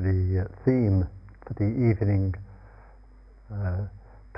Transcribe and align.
the 0.00 0.48
theme 0.64 1.06
for 1.46 1.54
the 1.54 1.68
evening 1.68 2.34
uh, 3.52 3.84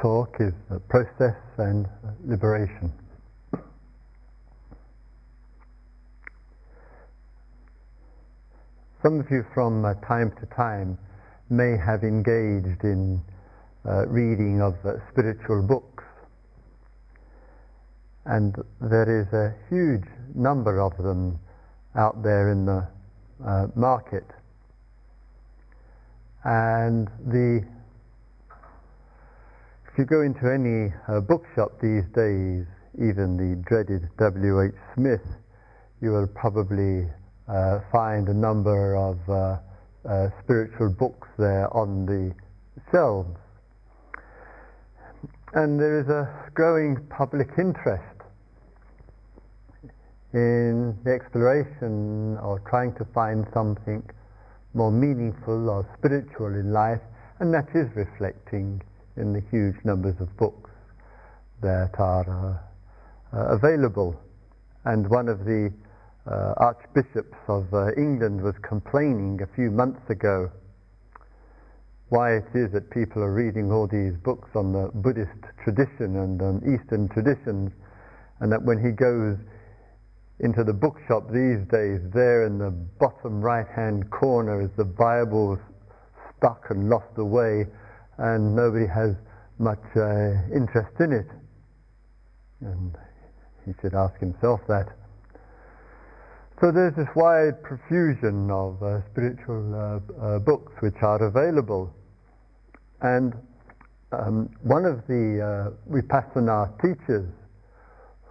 talk 0.01 0.37
is 0.41 0.53
process 0.89 1.37
and 1.59 1.87
liberation. 2.25 2.93
Some 9.03 9.21
of 9.21 9.27
you 9.31 9.45
from 9.55 9.85
uh, 9.85 9.95
time 10.07 10.33
to 10.41 10.47
time 10.55 10.99
may 11.51 11.77
have 11.77 12.03
engaged 12.03 12.83
in 12.83 13.21
uh, 13.85 14.07
reading 14.07 14.61
of 14.63 14.75
uh, 14.85 14.95
spiritual 15.11 15.63
books. 15.63 16.05
And 18.25 18.55
there 18.81 19.21
is 19.21 19.33
a 19.33 19.55
huge 19.69 20.09
number 20.35 20.81
of 20.81 20.97
them 20.97 21.39
out 21.97 22.23
there 22.23 22.51
in 22.51 22.65
the 22.65 22.87
uh, 23.45 23.67
market. 23.75 24.25
And 26.45 27.09
the 27.27 27.65
if 29.93 29.99
you 29.99 30.07
go 30.07 30.23
into 30.23 30.51
any 30.51 30.91
uh, 31.07 31.21
bookshop 31.21 31.79
these 31.83 32.05
days, 32.15 32.65
even 32.97 33.37
the 33.37 33.63
dreaded 33.69 34.09
W.H. 34.17 34.73
Smith, 34.95 35.21
you 36.01 36.13
will 36.13 36.27
probably 36.27 37.07
uh, 37.47 37.81
find 37.93 38.29
a 38.29 38.35
number 38.35 38.97
of 38.97 39.19
uh, 39.29 39.59
uh, 40.09 40.31
spiritual 40.43 40.89
books 40.89 41.29
there 41.39 41.69
on 41.77 42.07
the 42.07 42.35
shelves. 42.91 43.37
And 45.53 45.79
there 45.79 46.01
is 46.01 46.09
a 46.09 46.51
growing 46.55 46.97
public 47.11 47.49
interest 47.59 48.03
in 50.33 50.97
the 51.05 51.13
exploration 51.13 52.39
or 52.39 52.63
trying 52.71 52.95
to 52.95 53.05
find 53.13 53.47
something 53.53 54.03
more 54.75 54.91
meaningful 54.91 55.69
or 55.69 55.87
spiritual 55.99 56.55
in 56.55 56.73
life, 56.73 57.01
and 57.41 57.53
that 57.53 57.69
is 57.75 57.89
reflecting 57.95 58.83
in 59.17 59.33
the 59.33 59.43
huge 59.51 59.77
numbers 59.85 60.15
of 60.21 60.35
books 60.37 60.71
that 61.61 61.91
are 61.99 62.61
uh, 63.33 63.37
uh, 63.37 63.55
available. 63.55 64.19
And 64.85 65.09
one 65.09 65.29
of 65.29 65.45
the 65.45 65.73
uh, 66.27 66.55
archbishops 66.57 67.39
of 67.49 67.73
uh, 67.75 67.93
England 67.97 68.43
was 68.43 68.55
complaining 68.63 69.41
a 69.43 69.55
few 69.55 69.71
months 69.71 70.09
ago 70.09 70.51
why 72.13 72.37
it 72.37 72.45
is 72.55 72.71
that 72.73 72.91
people 72.91 73.23
are 73.23 73.33
reading 73.33 73.73
all 73.73 73.87
these 73.87 74.13
books 74.23 74.51
on 74.55 74.71
the 74.71 74.91
Buddhist 74.93 75.33
tradition 75.65 76.17
and 76.21 76.43
on 76.43 76.61
Eastern 76.61 77.09
traditions, 77.09 77.73
and 78.41 78.53
that 78.53 78.63
when 78.63 78.77
he 78.77 78.93
goes 78.93 79.39
into 80.43 80.65
the 80.65 80.73
bookshop 80.73 81.31
these 81.31 81.63
days, 81.71 82.01
there 82.13 82.47
in 82.47 82.59
the 82.59 82.71
bottom 82.99 83.41
right 83.41 83.67
hand 83.75 84.11
corner 84.11 84.61
is 84.61 84.71
the 84.77 84.85
Bible 84.85 85.59
stuck 86.37 86.67
and 86.71 86.91
lost 86.91 87.17
away, 87.17 87.65
and 88.19 88.55
nobody 88.55 88.87
has 88.87 89.15
much 89.59 89.83
uh, 89.97 90.55
interest 90.55 90.99
in 90.99 91.13
it. 91.13 91.27
And 92.61 92.97
he 93.65 93.73
should 93.81 93.95
ask 93.95 94.19
himself 94.19 94.61
that. 94.67 94.89
So 96.61 96.71
there's 96.71 96.95
this 96.95 97.09
wide 97.15 97.63
profusion 97.63 98.51
of 98.51 98.83
uh, 98.83 99.01
spiritual 99.11 99.75
uh, 99.75 100.25
uh, 100.25 100.39
books 100.41 100.73
which 100.81 100.95
are 101.03 101.23
available. 101.23 101.95
And 103.01 103.35
um, 104.13 104.51
one 104.63 104.85
of 104.85 105.07
the 105.07 105.73
uh, 105.73 105.93
Vipassana 105.93 106.81
teachers, 106.83 107.29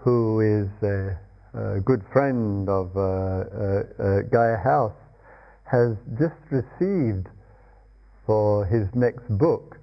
who 0.04 0.40
is 0.40 0.70
a, 1.54 1.80
good 1.82 2.02
friend 2.12 2.68
of 2.70 2.96
uh, 2.96 3.02
uh, 3.02 4.22
Gaia 4.32 4.58
House, 4.58 4.96
has 5.64 5.96
just 6.20 6.36
received 6.50 7.28
for 8.26 8.66
his 8.66 8.88
next 8.94 9.28
book 9.38 9.78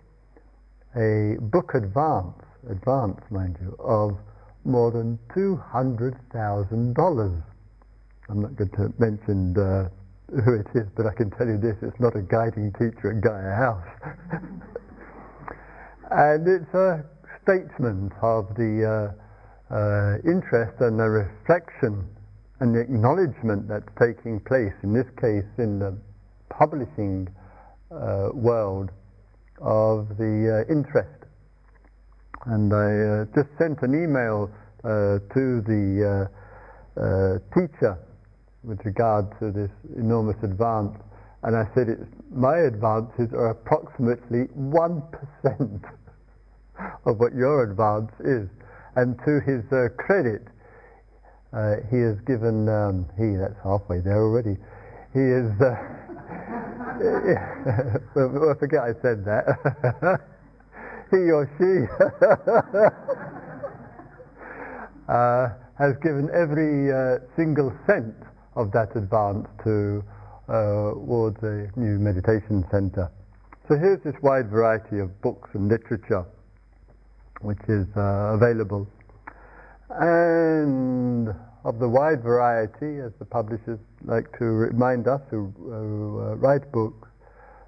a 0.97 1.37
book 1.41 1.75
advance, 1.75 2.43
advance 2.71 3.21
mind 3.31 3.59
you, 3.61 3.77
of 3.79 4.17
more 4.65 4.91
than 4.91 5.19
$200,000. 5.35 7.43
I'm 8.29 8.43
not 8.43 8.57
going 8.57 8.71
to 8.71 8.93
mention 8.99 9.57
uh, 9.57 9.89
who 10.45 10.55
it 10.55 10.67
is, 10.75 10.89
but 10.97 11.07
I 11.07 11.15
can 11.15 11.31
tell 11.31 11.47
you 11.47 11.57
this, 11.57 11.77
it's 11.83 12.01
not 12.01 12.17
a 12.17 12.23
guiding 12.23 12.73
teacher 12.73 13.13
at 13.17 13.21
Gaia 13.23 13.55
House. 13.55 13.87
and 16.11 16.49
it's 16.49 16.75
a 16.75 17.05
statement 17.43 18.13
of 18.21 18.57
the 18.57 18.85
uh, 18.85 19.13
uh, 19.71 20.17
interest 20.25 20.81
and 20.81 20.99
the 20.99 21.05
reflection 21.05 22.09
and 22.61 22.75
the 22.75 22.81
acknowledgement 22.81 23.69
that's 23.69 23.89
taking 24.01 24.41
place, 24.41 24.73
in 24.83 24.93
this 24.93 25.07
case 25.21 25.45
in 25.59 25.79
the 25.79 25.97
publishing 26.49 27.29
uh, 27.91 28.29
world, 28.33 28.91
of 29.61 30.09
the 30.17 30.65
uh, 30.67 30.73
interest. 30.73 31.25
And 32.47 32.73
I 32.73 33.23
uh, 33.23 33.25
just 33.35 33.51
sent 33.59 33.83
an 33.83 33.95
email 33.95 34.51
to 34.83 35.61
the 35.67 36.31
teacher 37.53 37.99
with 38.65 38.79
regard 38.85 39.27
to 39.41 39.51
this 39.51 39.71
enormous 39.97 40.37
advance. 40.43 40.97
And 41.43 41.55
I 41.57 41.65
said, 41.75 41.89
it's, 41.89 42.09
my 42.33 42.59
advances 42.59 43.33
are 43.33 43.51
approximately 43.51 44.47
1% 44.57 45.83
of 47.07 47.19
what 47.19 47.35
your 47.35 47.65
advance 47.65 48.13
is. 48.21 48.49
And 48.99 49.15
to 49.27 49.39
his 49.47 49.63
uh, 49.71 49.95
credit, 49.97 50.43
uh, 51.53 51.77
he 51.89 51.99
has 52.03 52.19
given, 52.27 52.69
um, 52.69 53.07
he, 53.17 53.37
that's 53.37 53.55
halfway 53.63 54.01
there 54.01 54.19
already, 54.19 54.57
he 55.15 55.21
is, 55.23 55.55
uh, 55.63 55.79
well, 58.19 58.51
I 58.51 58.55
forget 58.59 58.83
I 58.83 58.95
said 59.01 59.25
that. 59.25 59.47
he 61.13 61.31
or 61.31 61.47
she 61.59 61.87
uh, 65.09 65.49
has 65.79 65.95
given 66.03 66.29
every 66.35 66.91
uh, 66.91 67.19
single 67.37 67.73
cent 67.87 68.17
of 68.57 68.73
that 68.73 68.97
advance 68.97 69.47
to 69.63 70.03
uh, 70.49 70.91
towards 70.99 71.41
a 71.45 71.71
new 71.77 72.01
meditation 72.01 72.67
center. 72.69 73.13
So 73.69 73.77
here's 73.79 74.03
this 74.03 74.17
wide 74.23 74.51
variety 74.51 74.99
of 74.99 75.23
books 75.23 75.51
and 75.55 75.69
literature 75.69 76.27
which 77.41 77.61
is 77.69 77.87
uh, 77.97 78.35
available. 78.35 78.87
And 79.91 81.29
of 81.65 81.79
the 81.79 81.89
wide 81.89 82.23
variety, 82.23 83.01
as 83.01 83.13
the 83.19 83.25
publishers 83.25 83.79
like 84.05 84.27
to 84.39 84.45
remind 84.45 85.09
us 85.09 85.21
who, 85.31 85.53
uh, 85.71 86.37
write 86.37 86.71
books, 86.73 87.09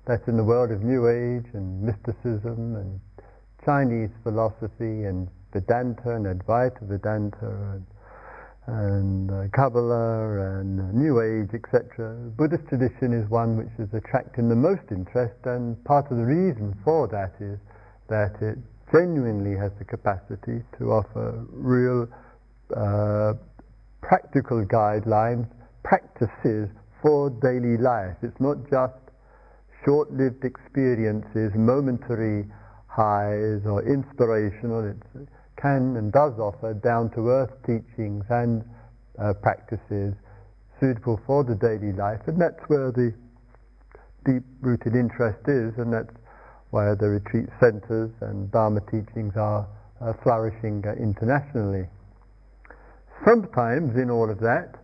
that's 0.06 0.26
in 0.28 0.36
the 0.36 0.44
world 0.44 0.70
of 0.70 0.82
New 0.82 1.08
Age 1.08 1.46
and 1.54 1.82
mysticism 1.82 2.76
and 2.76 3.00
Chinese 3.64 4.10
philosophy 4.22 5.04
and 5.04 5.28
Vedanta 5.52 6.14
and 6.16 6.26
Advaita 6.26 6.82
Vedanta 6.82 7.46
and 7.74 7.86
and 8.66 9.30
uh, 9.30 9.48
Kabbalah 9.52 10.60
and 10.60 10.94
New 10.94 11.20
Age, 11.20 11.50
etc. 11.54 12.14
Buddhist 12.36 12.68
tradition 12.68 13.12
is 13.12 13.28
one 13.28 13.56
which 13.56 13.72
is 13.78 13.92
attracting 13.94 14.48
the 14.48 14.54
most 14.54 14.82
interest, 14.90 15.34
and 15.44 15.82
part 15.84 16.10
of 16.10 16.18
the 16.18 16.24
reason 16.24 16.76
for 16.84 17.08
that 17.08 17.34
is 17.40 17.58
that 18.08 18.36
it 18.40 18.58
genuinely 18.92 19.56
has 19.56 19.72
the 19.78 19.84
capacity 19.84 20.62
to 20.78 20.92
offer 20.92 21.44
real 21.50 22.08
uh, 22.76 23.34
practical 24.00 24.64
guidelines, 24.64 25.46
practices 25.82 26.68
for 27.02 27.30
daily 27.30 27.76
life. 27.76 28.16
It's 28.22 28.40
not 28.40 28.58
just 28.70 28.94
short-lived 29.84 30.44
experiences, 30.44 31.52
momentary 31.54 32.46
highs 32.86 33.64
or 33.64 33.82
inspirational. 33.82 34.84
It 34.90 35.28
can 35.56 35.96
and 35.96 36.12
does 36.12 36.38
offer 36.38 36.74
down-to-earth 36.74 37.52
teachings 37.66 38.24
and 38.28 38.64
uh, 39.18 39.34
practices 39.34 40.14
suitable 40.80 41.20
for 41.26 41.44
the 41.44 41.54
daily 41.54 41.92
life, 41.92 42.20
and 42.26 42.40
that's 42.40 42.60
where 42.68 42.90
the 42.90 43.12
deep-rooted 44.24 44.96
interest 44.96 45.40
is, 45.46 45.76
and 45.76 45.92
that's 45.92 46.14
where 46.70 46.94
the 46.94 47.08
retreat 47.08 47.46
centers 47.60 48.10
and 48.20 48.50
Dharma 48.50 48.80
teachings 48.90 49.34
are 49.36 49.66
uh, 50.00 50.12
flourishing 50.22 50.82
uh, 50.86 50.92
internationally. 50.92 51.86
Sometimes 53.24 53.96
in 53.96 54.10
all 54.10 54.30
of 54.30 54.40
that, 54.40 54.74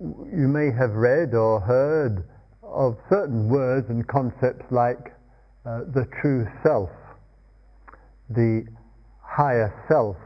you 0.00 0.46
may 0.46 0.70
have 0.70 0.92
read 0.92 1.34
or 1.34 1.60
heard 1.60 2.24
of 2.62 2.96
certain 3.10 3.48
words 3.48 3.88
and 3.88 4.06
concepts 4.06 4.64
like 4.70 5.12
uh, 5.66 5.80
the 5.92 6.06
true 6.20 6.46
self 6.62 6.90
the 8.30 8.66
higher 9.22 9.72
self, 9.88 10.16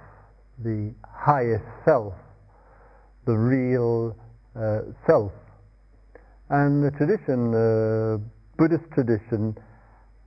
the 0.58 0.92
highest 1.04 1.64
self, 1.84 2.14
the 3.26 3.36
real 3.36 4.16
uh, 4.56 4.80
self. 5.06 5.32
And 6.52 6.84
the 6.84 6.90
tradition, 6.90 7.54
uh, 7.54 8.18
Buddhist 8.58 8.84
tradition, 8.92 9.56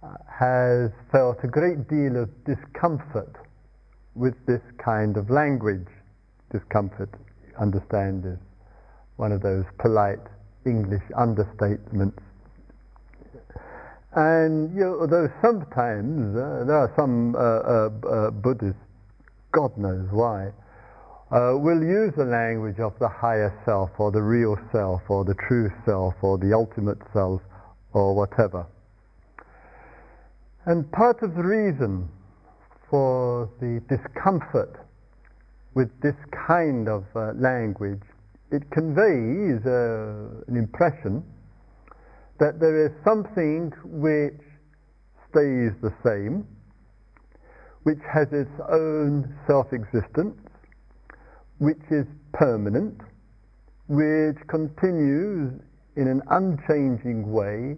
uh, 0.01 0.07
has 0.25 0.89
felt 1.12 1.38
a 1.44 1.48
great 1.48 1.88
deal 1.88 2.18
of 2.18 2.30
discomfort 2.45 3.36
with 4.16 4.33
this 4.48 4.62
kind 4.83 5.18
of 5.18 5.30
language. 5.30 5.86
Discomfort, 6.51 7.13
understand, 7.62 8.25
is 8.25 8.39
one 9.18 9.31
of 9.31 9.44
those 9.44 9.66
polite 9.77 10.25
English 10.66 11.04
understatements. 11.16 12.18
And 14.16 14.74
you 14.74 14.81
know, 14.81 15.01
although 15.01 15.30
sometimes 15.44 16.36
uh, 16.36 16.63
there 16.66 16.77
are 16.77 16.94
some 16.98 17.36
uh, 17.36 17.39
uh, 17.39 17.89
uh 18.10 18.31
Buddhists, 18.31 18.81
God 19.51 19.77
knows 19.77 20.07
why, 20.10 20.50
uh, 21.31 21.57
will 21.57 21.81
use 21.81 22.13
the 22.16 22.25
language 22.25 22.80
of 22.80 22.94
the 23.00 23.10
higher 23.10 23.51
self 23.66 23.89
or 23.98 24.12
the 24.12 24.22
real 24.22 24.57
self 24.72 25.01
or 25.10 25.25
the 25.25 25.33
true 25.48 25.72
self 25.86 26.13
or 26.22 26.38
the 26.38 26.54
ultimate 26.54 27.00
self 27.13 27.42
or 27.94 28.16
whatever. 28.16 28.66
And 30.66 30.92
part 30.92 31.24
of 31.24 31.36
the 31.36 31.44
reason 31.44 32.10
for 32.89 33.50
the 33.60 33.81
discomfort 33.89 34.75
with 35.74 35.89
this 36.01 36.16
kind 36.48 36.88
of 36.88 37.04
uh, 37.16 37.33
language, 37.33 38.01
it 38.51 38.69
conveys 38.72 39.66
uh, 39.66 40.45
an 40.48 40.56
impression 40.56 41.24
that 42.39 42.60
there 42.60 42.86
is 42.86 42.92
something 43.04 43.72
which 43.83 44.39
stays 45.30 45.74
the 45.81 45.94
same, 46.04 46.45
which 47.83 48.00
has 48.13 48.27
its 48.31 48.51
own 48.69 49.33
self-existence, 49.48 50.36
which 51.60 51.81
is 51.92 52.06
permanent, 52.34 53.00
which 53.88 54.38
continues 54.48 55.54
in 55.96 56.07
an 56.07 56.22
unchanging 56.30 57.31
way 57.31 57.78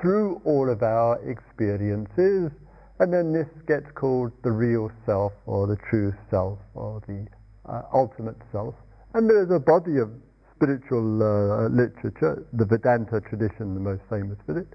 through 0.00 0.40
all 0.44 0.68
of 0.68 0.82
our 0.82 1.18
experiences, 1.28 2.50
and 2.98 3.12
then 3.12 3.32
this 3.32 3.48
gets 3.66 3.86
called 3.94 4.32
the 4.42 4.50
real 4.50 4.90
self 5.04 5.32
or 5.46 5.66
the 5.66 5.76
true 5.88 6.12
self 6.30 6.58
or 6.74 7.00
the 7.06 7.26
uh, 7.70 7.82
ultimate 7.92 8.36
self. 8.52 8.74
And 9.14 9.28
there's 9.28 9.50
a 9.50 9.60
body 9.60 9.98
of 9.98 10.10
spiritual 10.56 11.22
uh, 11.22 11.68
literature, 11.68 12.46
the 12.52 12.64
Vedanta 12.64 13.20
tradition, 13.20 13.74
the 13.74 13.80
most 13.80 14.02
famous 14.08 14.38
for 14.46 14.58
it, 14.58 14.68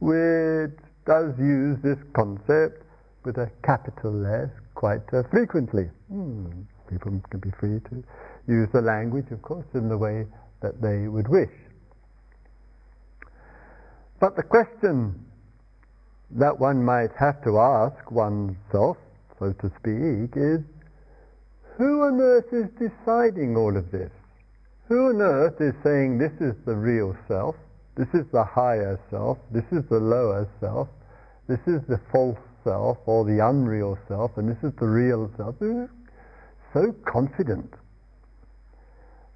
which 0.00 0.78
does 1.06 1.34
use 1.38 1.78
this 1.82 1.98
concept 2.14 2.84
with 3.24 3.36
a 3.36 3.50
capital 3.64 4.24
S 4.26 4.50
quite 4.74 5.02
uh, 5.12 5.22
frequently. 5.30 5.90
Hmm. 6.08 6.62
People 6.88 7.20
can 7.30 7.40
be 7.40 7.50
free 7.58 7.80
to 7.90 8.04
use 8.46 8.68
the 8.72 8.80
language, 8.80 9.30
of 9.30 9.42
course, 9.42 9.66
in 9.74 9.88
the 9.88 9.98
way 9.98 10.26
that 10.60 10.80
they 10.80 11.08
would 11.08 11.28
wish. 11.28 11.50
But 14.20 14.36
the 14.36 14.42
question 14.42 15.24
that 16.30 16.58
one 16.58 16.84
might 16.84 17.12
have 17.18 17.42
to 17.44 17.58
ask 17.58 18.10
oneself, 18.10 18.96
so 19.38 19.52
to 19.52 19.70
speak, 19.78 20.36
is 20.36 20.60
who 21.76 22.02
on 22.02 22.20
earth 22.20 22.52
is 22.52 22.68
deciding 22.78 23.56
all 23.56 23.76
of 23.76 23.90
this? 23.90 24.10
Who 24.88 25.10
on 25.10 25.20
earth 25.20 25.60
is 25.60 25.74
saying 25.84 26.18
this 26.18 26.32
is 26.40 26.54
the 26.64 26.74
real 26.74 27.16
self, 27.28 27.54
this 27.96 28.08
is 28.14 28.26
the 28.32 28.44
higher 28.44 28.98
self, 29.10 29.38
this 29.52 29.64
is 29.70 29.84
the 29.88 30.00
lower 30.00 30.48
self, 30.60 30.88
this 31.46 31.60
is 31.66 31.82
the 31.88 32.00
false 32.10 32.38
self 32.64 32.98
or 33.06 33.24
the 33.24 33.38
unreal 33.46 33.96
self, 34.08 34.36
and 34.36 34.48
this 34.48 34.62
is 34.62 34.72
the 34.78 34.86
real 34.86 35.30
self? 35.36 35.54
So 36.72 36.94
confident 37.06 37.72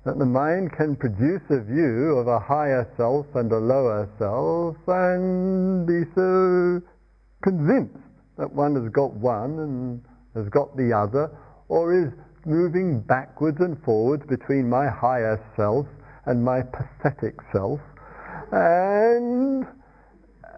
that 0.05 0.19
the 0.19 0.27
mind 0.27 0.73
can 0.77 0.97
produce 0.97 1.43
a 1.51 1.61
view 1.61 2.19
of 2.19 2.27
a 2.27 2.39
higher 2.39 2.87
self 2.97 3.27
and 3.35 3.51
a 3.53 3.59
lower 3.59 4.09
self 4.19 4.77
and 4.87 5.87
be 5.87 6.03
so 6.15 6.83
convinced 7.43 7.97
that 8.37 8.53
one 8.53 8.75
has 8.75 8.91
got 8.93 9.13
one 9.15 9.59
and 9.61 10.03
has 10.35 10.49
got 10.49 10.77
the 10.77 10.93
other, 10.93 11.31
or 11.69 11.95
is 11.95 12.13
moving 12.45 13.01
backwards 13.01 13.61
and 13.61 13.77
forwards 13.85 14.25
between 14.29 14.69
my 14.69 14.89
higher 14.89 15.39
self 15.57 15.87
and 16.27 16.43
my 16.43 16.63
pathetic 16.63 17.37
self, 17.53 17.81
and 18.51 19.67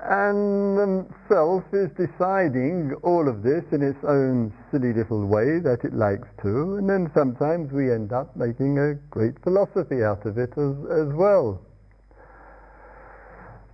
and 0.04 1.06
self 1.28 1.64
is 1.72 1.90
deciding 1.96 2.94
all 3.02 3.28
of 3.28 3.42
this 3.42 3.64
in 3.72 3.82
its 3.82 4.02
own 4.04 4.52
silly 4.70 4.92
little 4.92 5.26
way 5.26 5.58
that 5.60 5.84
it 5.84 5.94
likes 5.94 6.28
to, 6.42 6.76
and 6.76 6.88
then 6.88 7.10
sometimes 7.14 7.72
we 7.72 7.90
end 7.90 8.12
up 8.12 8.36
making 8.36 8.78
a 8.78 8.94
great 9.10 9.34
philosophy 9.42 10.04
out 10.04 10.26
of 10.26 10.36
it 10.36 10.50
as, 10.58 10.76
as 10.92 11.12
well. 11.14 11.60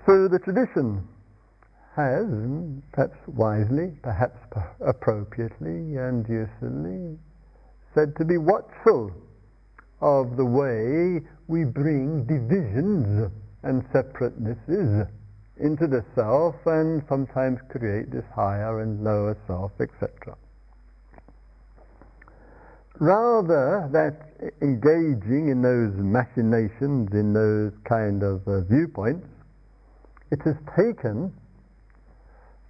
So 0.06 0.28
the 0.28 0.38
tradition 0.38 1.06
has, 1.96 2.26
perhaps 2.92 3.18
wisely, 3.26 3.92
perhaps 4.02 4.38
appropriately 4.80 5.96
and 5.96 6.26
usefully, 6.28 7.18
said 7.94 8.14
to 8.16 8.24
be 8.24 8.38
watchful 8.38 9.10
of 10.00 10.36
the 10.36 10.44
way 10.44 11.20
we 11.48 11.64
bring 11.64 12.24
divisions 12.24 13.30
and 13.62 13.84
separatenesses 13.90 15.08
into 15.60 15.86
the 15.86 16.04
self 16.14 16.54
and 16.66 17.02
sometimes 17.08 17.58
create 17.68 18.10
this 18.10 18.24
higher 18.34 18.80
and 18.80 19.04
lower 19.04 19.36
self, 19.46 19.72
etc. 19.80 20.36
Rather 22.98 23.88
that 23.92 24.52
engaging 24.60 25.48
in 25.48 25.62
those 25.62 25.92
machinations, 25.96 27.08
in 27.12 27.32
those 27.32 27.72
kind 27.88 28.22
of 28.22 28.46
uh, 28.46 28.60
viewpoints, 28.68 29.26
it 30.30 30.40
has 30.44 30.54
taken, 30.76 31.32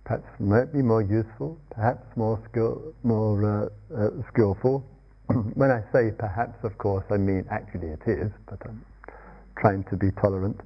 perhaps 0.05 0.29
might 0.39 0.73
be 0.73 0.83
more 0.83 1.03
useful, 1.03 1.59
perhaps 1.71 2.07
more 2.17 2.41
skill, 2.51 2.95
more 3.03 3.43
uh, 3.45 3.97
uh, 3.97 4.11
skillful, 4.33 4.85
when 5.55 5.71
I 5.71 5.83
say 5.93 6.11
perhaps, 6.17 6.59
of 6.65 6.79
course, 6.79 7.05
I 7.11 7.17
mean 7.17 7.45
actually 7.51 7.89
it 7.89 8.03
is, 8.07 8.31
but 8.49 8.59
I'm 8.65 8.85
trying 9.59 9.85
to 9.91 9.97
be 9.97 10.11
tolerant. 10.23 10.61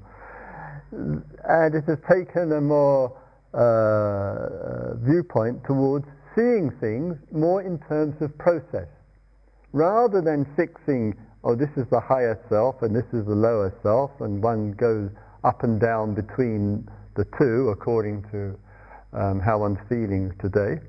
And 0.95 1.75
it 1.75 1.85
has 1.85 1.99
taken 2.09 2.53
a 2.53 2.61
more 2.61 3.17
uh, 3.53 4.95
viewpoint 5.05 5.65
towards 5.65 6.07
seeing 6.35 6.71
things 6.81 7.17
more 7.33 7.63
in 7.63 7.79
terms 7.89 8.15
of 8.21 8.37
process, 8.39 8.89
rather 9.73 10.21
than 10.21 10.47
fixing, 10.57 11.15
oh, 11.43 11.55
this 11.55 11.71
is 11.77 11.87
the 11.91 12.01
higher 12.01 12.39
self 12.49 12.83
and 12.83 12.95
this 12.95 13.07
is 13.13 13.25
the 13.27 13.35
lower 13.35 13.73
self, 13.83 14.11
and 14.21 14.43
one 14.43 14.73
goes 14.73 15.11
up 15.45 15.63
and 15.63 15.81
down 15.81 16.15
between 16.15 16.89
the 17.17 17.25
two 17.39 17.69
according 17.71 18.23
to 18.31 18.59
um, 19.13 19.41
how 19.41 19.59
one's 19.59 19.79
feeling 19.89 20.33
today. 20.41 20.81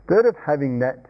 Instead 0.00 0.24
of 0.24 0.34
having 0.46 0.78
that 0.78 1.06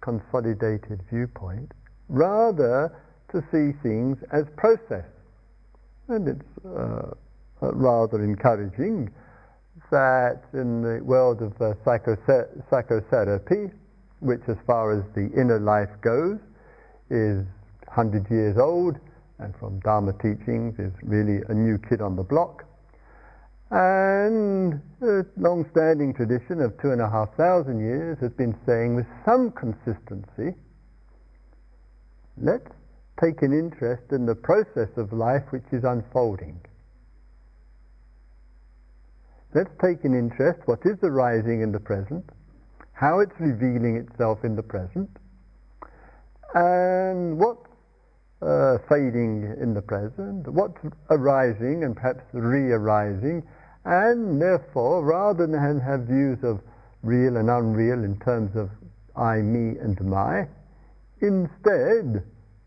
consolidated 0.00 1.00
viewpoint, 1.10 1.70
rather 2.08 2.92
to 3.30 3.40
see 3.52 3.72
things 3.82 4.18
as 4.32 4.44
process. 4.56 5.06
And 6.08 6.28
it's 6.28 6.66
uh, 6.66 7.14
rather 7.72 8.22
encouraging 8.22 9.10
that 9.90 10.42
in 10.54 10.82
the 10.82 11.04
world 11.04 11.42
of 11.42 11.52
uh, 11.60 11.74
psychotherapy, 11.84 13.70
which 14.20 14.40
as 14.48 14.56
far 14.66 14.92
as 14.92 15.04
the 15.14 15.30
inner 15.38 15.60
life 15.60 15.90
goes, 16.00 16.38
is 17.10 17.44
100 17.86 18.30
years 18.30 18.56
old, 18.56 18.98
and 19.38 19.54
from 19.56 19.80
Dharma 19.80 20.12
teachings 20.14 20.78
is 20.78 20.92
really 21.02 21.42
a 21.48 21.54
new 21.54 21.78
kid 21.78 22.00
on 22.00 22.16
the 22.16 22.22
block, 22.22 22.64
and 23.70 24.80
a 25.02 25.24
long-standing 25.36 26.14
tradition 26.14 26.60
of 26.60 26.78
two 26.80 26.90
and 26.90 27.00
a 27.00 27.08
half 27.08 27.34
thousand 27.36 27.80
years 27.80 28.18
has 28.20 28.32
been 28.32 28.54
saying 28.66 28.94
with 28.94 29.06
some 29.24 29.50
consistency, 29.50 30.54
let's 32.36 32.70
take 33.20 33.42
an 33.42 33.52
interest 33.52 34.12
in 34.12 34.26
the 34.26 34.34
process 34.34 34.88
of 34.96 35.12
life 35.12 35.44
which 35.50 35.64
is 35.72 35.84
unfolding. 35.84 36.60
Let's 39.54 39.70
take 39.82 40.04
an 40.04 40.14
interest, 40.14 40.60
what 40.66 40.80
is 40.84 40.96
arising 41.02 41.60
in 41.60 41.72
the 41.72 41.80
present, 41.80 42.24
how 42.92 43.20
it's 43.20 43.38
revealing 43.38 43.96
itself 43.96 44.44
in 44.44 44.56
the 44.56 44.62
present, 44.62 45.10
and 46.54 47.38
what's 47.38 47.68
uh, 48.40 48.78
fading 48.88 49.54
in 49.60 49.74
the 49.74 49.82
present, 49.82 50.48
what's 50.48 50.80
arising 51.10 51.84
and 51.84 51.94
perhaps 51.94 52.24
re-arising? 52.32 53.42
And 53.84 54.40
therefore, 54.40 55.04
rather 55.04 55.46
than 55.46 55.80
have 55.80 56.02
views 56.02 56.38
of 56.42 56.60
real 57.02 57.36
and 57.36 57.50
unreal 57.50 58.04
in 58.04 58.18
terms 58.20 58.56
of 58.56 58.70
I, 59.16 59.36
me, 59.36 59.78
and 59.78 60.00
my, 60.00 60.48
instead 61.20 62.24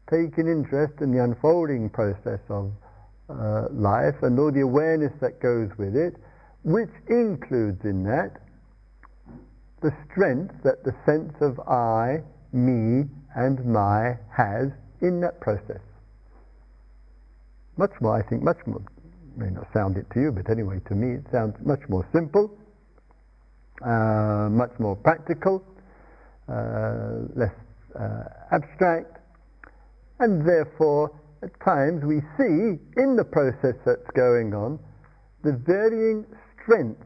take 0.10 0.38
an 0.38 0.48
interest 0.48 1.02
in 1.02 1.12
the 1.12 1.24
unfolding 1.24 1.90
process 1.90 2.42
of 2.50 2.72
uh, 3.30 3.70
life 3.72 4.22
and 4.22 4.38
all 4.38 4.52
the 4.52 4.62
awareness 4.62 5.14
that 5.20 5.42
goes 5.42 5.70
with 5.78 5.96
it, 5.96 6.16
which 6.66 6.90
includes 7.10 7.80
in 7.86 8.04
that 8.04 8.42
the 9.82 9.94
strength 10.10 10.52
that 10.64 10.84
the 10.84 10.94
sense 11.06 11.32
of 11.40 11.60
I, 11.70 12.24
me, 12.52 13.06
and 13.36 13.64
my 13.66 14.18
has 14.36 14.72
in 15.02 15.22
that 15.22 15.40
process. 15.42 15.82
Much 17.78 17.92
more, 18.02 18.18
I 18.18 18.28
think, 18.28 18.42
much 18.42 18.58
more 18.66 18.82
may 19.38 19.52
not 19.52 19.68
sound 19.74 19.98
it 19.98 20.08
to 20.14 20.20
you, 20.20 20.32
but 20.32 20.50
anyway, 20.50 20.82
to 20.88 20.96
me 20.96 21.20
it 21.20 21.26
sounds 21.32 21.54
much 21.64 21.82
more 21.88 22.08
simple, 22.12 22.58
uh, 23.86 24.50
much 24.50 24.72
more 24.80 24.96
practical, 24.96 25.62
uh, 26.50 27.30
less 27.36 27.54
uh, 27.94 28.24
abstract, 28.52 29.20
and 30.20 30.48
therefore 30.48 31.12
at 31.44 31.52
times 31.64 32.04
we 32.04 32.22
see 32.40 32.80
in 32.98 33.16
the 33.16 33.26
process 33.26 33.76
that's 33.86 34.10
going 34.16 34.56
on 34.56 34.80
the 35.46 35.54
varying 35.54 36.26
strengths 36.66 37.06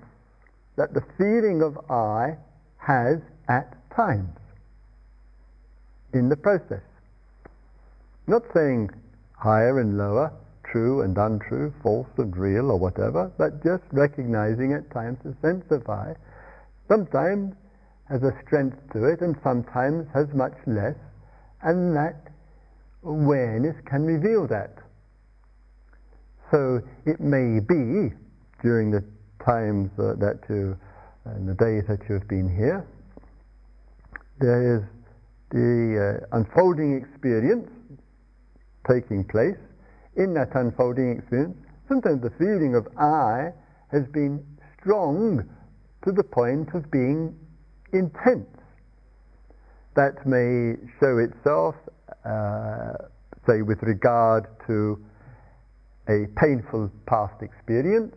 that 0.78 0.94
the 0.94 1.04
feeling 1.18 1.62
of 1.62 1.78
I 1.92 2.38
has 2.78 3.20
at 3.50 3.76
times 3.96 4.38
in 6.14 6.30
the 6.30 6.38
process. 6.38 6.82
Not 8.28 8.44
saying 8.54 8.90
higher 9.38 9.80
and 9.80 9.98
lower, 9.98 10.32
true 10.64 11.02
and 11.02 11.18
untrue, 11.18 11.74
false 11.84 12.08
and 12.18 12.36
real, 12.36 12.72
or 12.72 12.80
whatever, 12.80 13.32
but 13.38 13.64
just 13.64 13.84
recognizing 13.92 14.74
at 14.74 14.90
times 14.92 15.18
the 15.24 15.36
sense 15.42 15.66
of 15.72 15.88
I 15.90 16.16
sometimes 16.88 17.54
has 18.08 18.24
a 18.24 18.34
strength 18.46 18.78
to 18.94 19.06
it 19.06 19.22
and 19.22 19.36
sometimes 19.44 20.08
has 20.14 20.28
much 20.34 20.56
less, 20.66 20.96
and 21.62 21.96
that 21.96 22.32
awareness 23.04 23.76
can 23.86 24.04
reveal 24.04 24.48
that. 24.48 24.78
So 26.52 26.82
it 27.06 27.20
may 27.20 27.60
be 27.60 28.16
during 28.64 28.92
the 28.92 29.04
times 29.46 29.90
that 29.98 30.40
you, 30.50 30.78
and 31.26 31.48
the 31.48 31.56
days 31.56 31.84
that 31.88 32.00
you 32.08 32.16
have 32.16 32.28
been 32.28 32.50
here, 32.50 32.86
there 34.40 34.78
is 34.78 34.84
the 35.52 36.26
uh, 36.32 36.38
unfolding 36.38 36.96
experience 36.96 37.70
taking 38.90 39.24
place. 39.24 39.58
In 40.16 40.34
that 40.34 40.50
unfolding 40.56 41.18
experience, 41.18 41.58
sometimes 41.88 42.22
the 42.22 42.32
feeling 42.38 42.76
of 42.76 42.88
I 42.98 43.52
has 43.92 44.04
been 44.14 44.46
strong 44.80 45.48
to 46.04 46.12
the 46.12 46.24
point 46.24 46.70
of 46.74 46.90
being 46.92 47.36
intense. 47.94 48.48
That 49.96 50.26
may 50.26 50.76
show 51.00 51.18
itself, 51.18 51.76
uh, 52.26 52.94
say, 53.48 53.62
with 53.62 53.82
regard 53.82 54.46
to 54.68 55.04
a 56.08 56.26
painful 56.42 56.92
past 57.06 57.42
experience. 57.42 58.16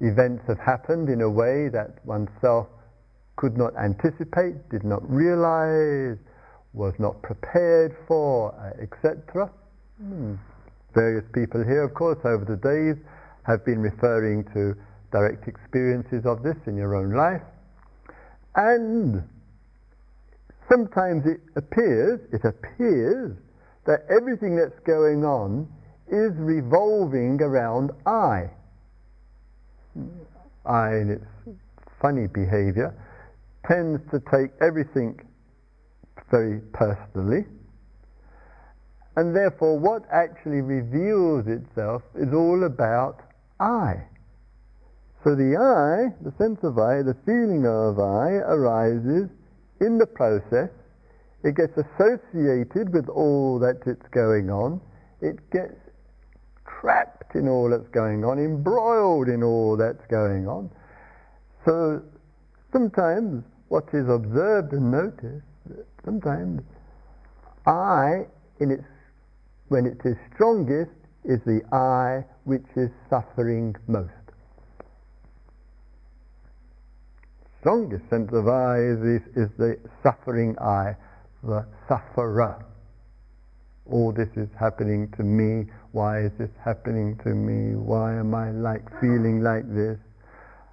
Events 0.00 0.44
have 0.46 0.58
happened 0.58 1.08
in 1.08 1.22
a 1.22 1.30
way 1.30 1.68
that 1.68 2.04
oneself 2.04 2.68
could 3.36 3.56
not 3.56 3.76
anticipate, 3.76 4.68
did 4.68 4.84
not 4.84 5.02
realize, 5.10 6.18
was 6.72 6.94
not 6.98 7.20
prepared 7.22 7.96
for, 8.06 8.54
uh, 8.54 8.82
etc. 8.82 9.50
Hmm. 10.00 10.34
Various 10.94 11.24
people 11.32 11.62
here, 11.64 11.82
of 11.82 11.94
course, 11.94 12.18
over 12.24 12.44
the 12.44 12.56
days 12.56 12.96
have 13.44 13.64
been 13.64 13.80
referring 13.80 14.44
to 14.54 14.74
direct 15.10 15.48
experiences 15.48 16.26
of 16.26 16.42
this 16.42 16.56
in 16.66 16.76
your 16.76 16.94
own 16.94 17.14
life. 17.14 17.42
And 18.54 19.22
sometimes 20.68 21.24
it 21.26 21.40
appears, 21.56 22.20
it 22.32 22.44
appears 22.44 23.36
that 23.86 24.04
everything 24.10 24.56
that's 24.56 24.78
going 24.80 25.24
on 25.24 25.66
is 26.08 26.32
revolving 26.36 27.40
around 27.40 27.90
I. 28.06 28.50
I, 30.68 30.96
in 30.96 31.10
its 31.10 31.58
funny 32.00 32.26
behavior, 32.26 32.94
tends 33.66 34.00
to 34.10 34.20
take 34.30 34.50
everything 34.60 35.20
very 36.30 36.60
personally, 36.72 37.46
and 39.16 39.34
therefore 39.34 39.78
what 39.78 40.04
actually 40.12 40.60
reveals 40.60 41.46
itself 41.46 42.02
is 42.14 42.32
all 42.32 42.64
about 42.64 43.20
I. 43.58 44.04
So 45.24 45.34
the 45.34 45.56
I, 45.56 46.14
the 46.22 46.32
sense 46.38 46.62
of 46.62 46.78
I, 46.78 47.02
the 47.02 47.16
feeling 47.26 47.66
of 47.66 47.98
I 47.98 48.38
arises 48.46 49.28
in 49.80 49.98
the 49.98 50.06
process. 50.06 50.70
It 51.42 51.56
gets 51.56 51.76
associated 51.76 52.92
with 52.92 53.08
all 53.08 53.58
that 53.60 53.82
it's 53.86 54.06
going 54.08 54.50
on. 54.50 54.80
It 55.20 55.50
gets 55.50 55.74
trapped 56.66 57.17
in 57.34 57.48
all 57.48 57.70
that's 57.70 57.88
going 57.88 58.24
on, 58.24 58.38
embroiled 58.38 59.28
in 59.28 59.42
all 59.42 59.76
that's 59.76 60.04
going 60.08 60.46
on. 60.46 60.70
So 61.64 62.02
sometimes 62.72 63.44
what 63.68 63.84
is 63.92 64.08
observed 64.08 64.72
and 64.72 64.90
noticed, 64.90 65.44
sometimes 66.04 66.62
I, 67.66 68.26
in 68.60 68.70
its, 68.70 68.84
when 69.68 69.86
it 69.86 70.00
is 70.04 70.16
strongest, 70.34 70.90
is 71.24 71.40
the 71.44 71.60
I 71.74 72.24
which 72.44 72.64
is 72.76 72.90
suffering 73.10 73.76
most. 73.86 74.12
strongest 77.60 78.08
sense 78.08 78.32
of 78.32 78.48
I 78.48 78.78
is, 78.78 78.98
is, 79.02 79.22
is 79.36 79.50
the 79.58 79.78
suffering 80.02 80.56
I, 80.58 80.96
the 81.42 81.66
sufferer. 81.88 82.64
All 83.90 84.12
this 84.12 84.28
is 84.36 84.48
happening 84.58 85.12
to 85.16 85.22
me. 85.22 85.66
Why 85.92 86.20
is 86.20 86.32
this 86.38 86.50
happening 86.64 87.18
to 87.24 87.30
me? 87.30 87.74
Why 87.74 88.14
am 88.14 88.34
I 88.34 88.50
like 88.50 88.84
feeling 89.00 89.40
like 89.42 89.64
this? 89.74 89.98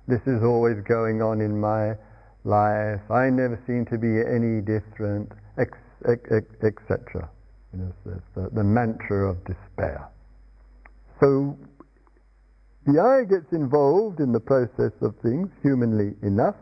This 0.08 0.22
is 0.28 0.44
always 0.44 0.78
going 0.88 1.22
on 1.22 1.42
in 1.42 1.60
my 1.60 1.96
life. 2.44 3.02
I 3.10 3.30
never 3.30 3.60
seem 3.66 3.86
to 3.86 3.98
be 3.98 4.22
any 4.22 4.62
different, 4.62 5.32
etc. 5.58 7.30
You 7.74 7.80
know, 7.80 7.94
the, 8.36 8.50
the 8.54 8.64
mantra 8.64 9.32
of 9.32 9.38
despair. 9.46 10.10
So 11.20 11.58
the 12.86 13.00
I 13.00 13.24
gets 13.26 13.52
involved 13.52 14.20
in 14.20 14.32
the 14.32 14.40
process 14.40 14.92
of 15.02 15.16
things, 15.24 15.50
humanly 15.64 16.16
enough, 16.22 16.56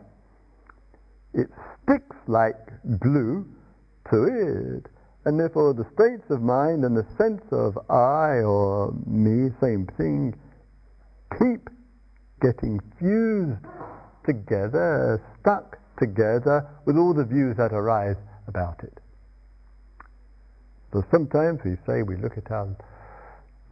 it 1.34 1.48
sticks 1.82 2.16
like 2.26 2.56
glue 3.00 3.44
to 4.10 4.24
it. 4.24 4.86
And 5.24 5.40
therefore 5.40 5.72
the 5.72 5.86
states 5.94 6.30
of 6.30 6.42
mind 6.42 6.84
and 6.84 6.96
the 6.96 7.06
sense 7.16 7.42
of 7.50 7.78
I 7.90 8.42
or 8.42 8.92
me, 9.06 9.50
same 9.60 9.86
thing, 9.96 10.34
keep 11.38 11.70
getting 12.42 12.80
fused 12.98 13.58
together, 14.26 15.22
stuck 15.40 15.78
together 15.98 16.66
with 16.84 16.96
all 16.96 17.14
the 17.14 17.24
views 17.24 17.56
that 17.56 17.72
arise 17.72 18.16
about 18.48 18.84
it. 18.84 18.98
So 20.92 21.02
sometimes 21.10 21.60
we 21.64 21.76
say 21.86 22.02
we 22.02 22.16
look 22.16 22.36
at 22.36 22.50
our 22.50 22.68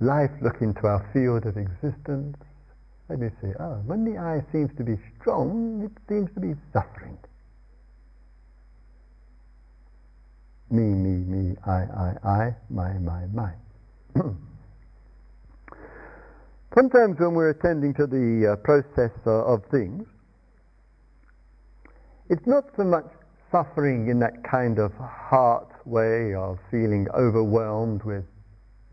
life, 0.00 0.30
look 0.40 0.60
into 0.60 0.86
our 0.86 1.08
field 1.12 1.46
of 1.46 1.56
existence, 1.56 2.36
and 3.08 3.20
we 3.20 3.28
say, 3.40 3.54
oh, 3.60 3.82
when 3.86 4.04
the 4.04 4.18
I 4.18 4.42
seems 4.52 4.74
to 4.78 4.84
be 4.84 4.98
strong, 5.20 5.82
it 5.84 5.92
seems 6.08 6.32
to 6.34 6.40
be 6.40 6.54
suffering. 6.72 7.18
Me, 10.72 10.82
me, 10.82 11.24
me, 11.24 11.56
I, 11.66 11.70
I, 11.70 12.16
I, 12.24 12.56
my, 12.70 12.94
my, 12.94 13.26
my. 13.26 13.52
Sometimes 16.74 17.20
when 17.20 17.34
we're 17.34 17.50
attending 17.50 17.92
to 17.94 18.06
the 18.06 18.52
uh, 18.52 18.56
process 18.56 19.10
uh, 19.26 19.44
of 19.44 19.62
things, 19.70 20.06
it's 22.30 22.46
not 22.46 22.64
so 22.78 22.84
much 22.84 23.04
suffering 23.50 24.08
in 24.08 24.18
that 24.20 24.42
kind 24.42 24.78
of 24.78 24.90
heart 24.94 25.68
way 25.84 26.34
of 26.34 26.58
feeling 26.70 27.06
overwhelmed 27.14 28.02
with 28.04 28.24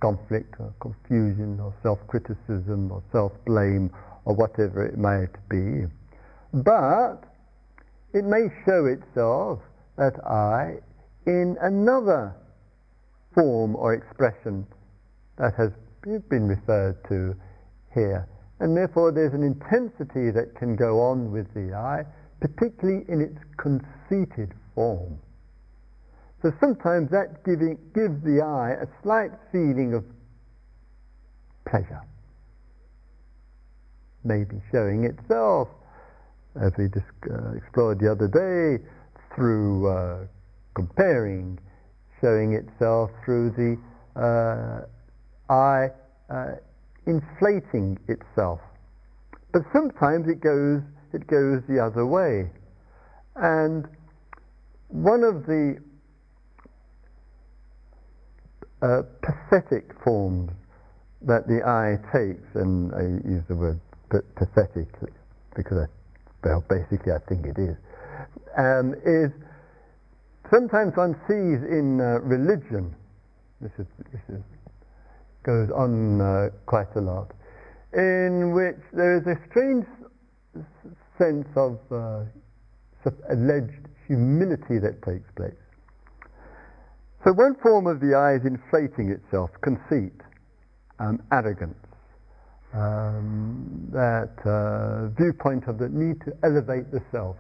conflict 0.01 0.55
or 0.59 0.74
confusion 0.81 1.57
or 1.62 1.74
self-criticism 1.81 2.91
or 2.91 3.01
self-blame 3.13 3.89
or 4.25 4.36
whatever 4.36 4.86
it 4.86 4.98
might 4.98 5.31
be. 5.50 5.86
But 6.53 7.24
it 8.13 8.25
may 8.25 8.50
show 8.65 8.86
itself 8.86 9.59
that 9.98 10.19
I 10.25 10.79
in 11.29 11.57
another 11.62 12.36
form 13.36 13.75
or 13.75 13.93
expression 13.93 14.65
that 15.38 15.53
has 15.53 15.69
been 16.27 16.48
referred 16.48 16.98
to 17.07 17.36
here. 17.93 18.27
And 18.59 18.75
therefore 18.75 19.12
there's 19.12 19.33
an 19.33 19.43
intensity 19.43 20.31
that 20.31 20.55
can 20.57 20.75
go 20.75 21.00
on 21.00 21.31
with 21.31 21.45
the 21.53 21.75
I, 21.75 22.03
particularly 22.41 23.05
in 23.07 23.21
its 23.21 23.38
conceited 23.57 24.53
form. 24.74 25.19
So 26.41 26.51
sometimes 26.59 27.12
that 27.12 27.43
giving, 27.45 27.77
gives 27.93 28.24
the 28.24 28.41
I 28.41 28.71
a 28.81 28.88
slight 29.03 29.31
feeling 29.51 29.93
of 29.93 30.03
pleasure. 31.69 32.01
Maybe 34.24 34.55
showing 34.71 35.03
itself, 35.03 35.67
as 36.59 36.71
we 36.77 36.88
just 36.88 37.05
uh, 37.29 37.51
explored 37.55 38.00
the 38.00 38.12
other 38.12 38.27
day, 38.27 38.83
through 39.36 39.88
uh, 39.88 40.25
comparing, 40.79 41.59
showing 42.21 42.53
itself 42.53 43.12
through 43.25 43.51
the 43.51 43.77
uh, 44.19 44.86
I 45.51 45.89
uh, 46.29 46.55
inflating 47.05 48.00
itself. 48.07 48.59
But 49.51 49.63
sometimes 49.74 50.27
it 50.29 50.39
goes, 50.39 50.81
it 51.12 51.27
goes 51.27 51.62
the 51.67 51.83
other 51.83 52.05
way. 52.05 52.50
And 53.36 53.88
one 54.89 55.24
of 55.24 55.45
the 55.45 55.77
uh, 58.81 59.01
pathetic 59.21 59.91
forms 60.03 60.51
that 61.24 61.48
the 61.48 61.59
I 61.65 61.98
takes, 62.15 62.55
and 62.55 62.93
I 62.93 63.27
use 63.27 63.43
the 63.50 63.55
word 63.55 63.79
pathetic 64.09 64.88
because 65.55 65.77
I, 65.77 66.48
well, 66.48 66.63
basically 66.69 67.12
I 67.12 67.19
think 67.27 67.45
it 67.45 67.57
is, 67.57 67.75
um, 68.57 68.95
is 69.05 69.31
sometimes 70.51 70.95
one 70.95 71.15
sees 71.27 71.61
in 71.69 71.99
uh, 72.01 72.19
religion, 72.21 72.95
this 73.61 73.71
is, 73.77 73.85
this 74.11 74.21
is 74.29 74.43
goes 75.43 75.69
on 75.71 76.21
uh, 76.21 76.49
quite 76.65 76.93
a 76.95 77.01
lot, 77.01 77.31
in 77.93 78.53
which 78.53 78.79
there 78.93 79.17
is 79.17 79.25
a 79.25 79.37
strange 79.49 79.85
sense 81.17 81.47
of 81.55 81.79
uh, 81.91 82.23
alleged 83.29 83.87
humility 84.07 84.79
that 84.79 85.01
takes 85.03 85.29
place. 85.35 85.53
So 87.23 87.33
one 87.33 87.55
form 87.61 87.87
of 87.87 87.99
the 87.99 88.15
I 88.15 88.35
is 88.35 88.45
inflating 88.45 89.11
itself, 89.11 89.49
conceit, 89.61 90.13
um, 90.99 91.21
arrogance, 91.31 91.75
um, 92.73 93.89
that 93.91 94.35
uh, 94.45 95.09
viewpoint 95.17 95.67
of 95.67 95.79
the 95.79 95.89
need 95.89 96.21
to 96.21 96.33
elevate 96.43 96.91
the 96.91 97.01
self, 97.11 97.35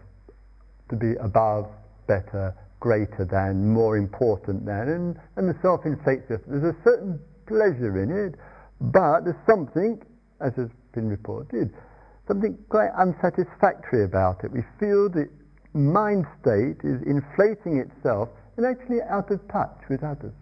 to 0.89 0.95
be 0.95 1.13
above, 1.21 1.67
better, 2.07 2.55
greater 2.79 3.27
than, 3.29 3.67
more 3.67 3.97
important 3.97 4.65
than, 4.65 4.89
and, 4.89 5.19
and 5.35 5.49
the 5.49 5.55
self 5.61 5.85
inflates 5.85 6.23
itself. 6.29 6.41
There's 6.47 6.75
a 6.75 6.83
certain 6.83 7.19
pleasure 7.47 8.01
in 8.01 8.11
it, 8.11 8.35
but 8.79 9.25
there's 9.25 9.43
something, 9.47 10.01
as 10.39 10.53
has 10.55 10.69
been 10.93 11.09
reported, 11.09 11.73
something 12.27 12.57
quite 12.69 12.91
unsatisfactory 12.97 14.03
about 14.05 14.43
it. 14.43 14.51
We 14.51 14.63
feel 14.79 15.09
the 15.09 15.27
mind 15.73 16.25
state 16.41 16.81
is 16.83 17.01
inflating 17.05 17.77
itself 17.77 18.29
and 18.57 18.65
actually 18.65 19.01
out 19.09 19.31
of 19.31 19.39
touch 19.51 19.77
with 19.89 20.03
others. 20.03 20.33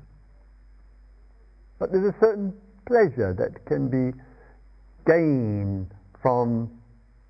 But 1.80 1.92
there's 1.92 2.14
a 2.14 2.20
certain 2.20 2.54
pleasure 2.86 3.34
that 3.38 3.66
can 3.66 3.90
be 3.90 4.18
gained 5.06 5.94
from 6.22 6.72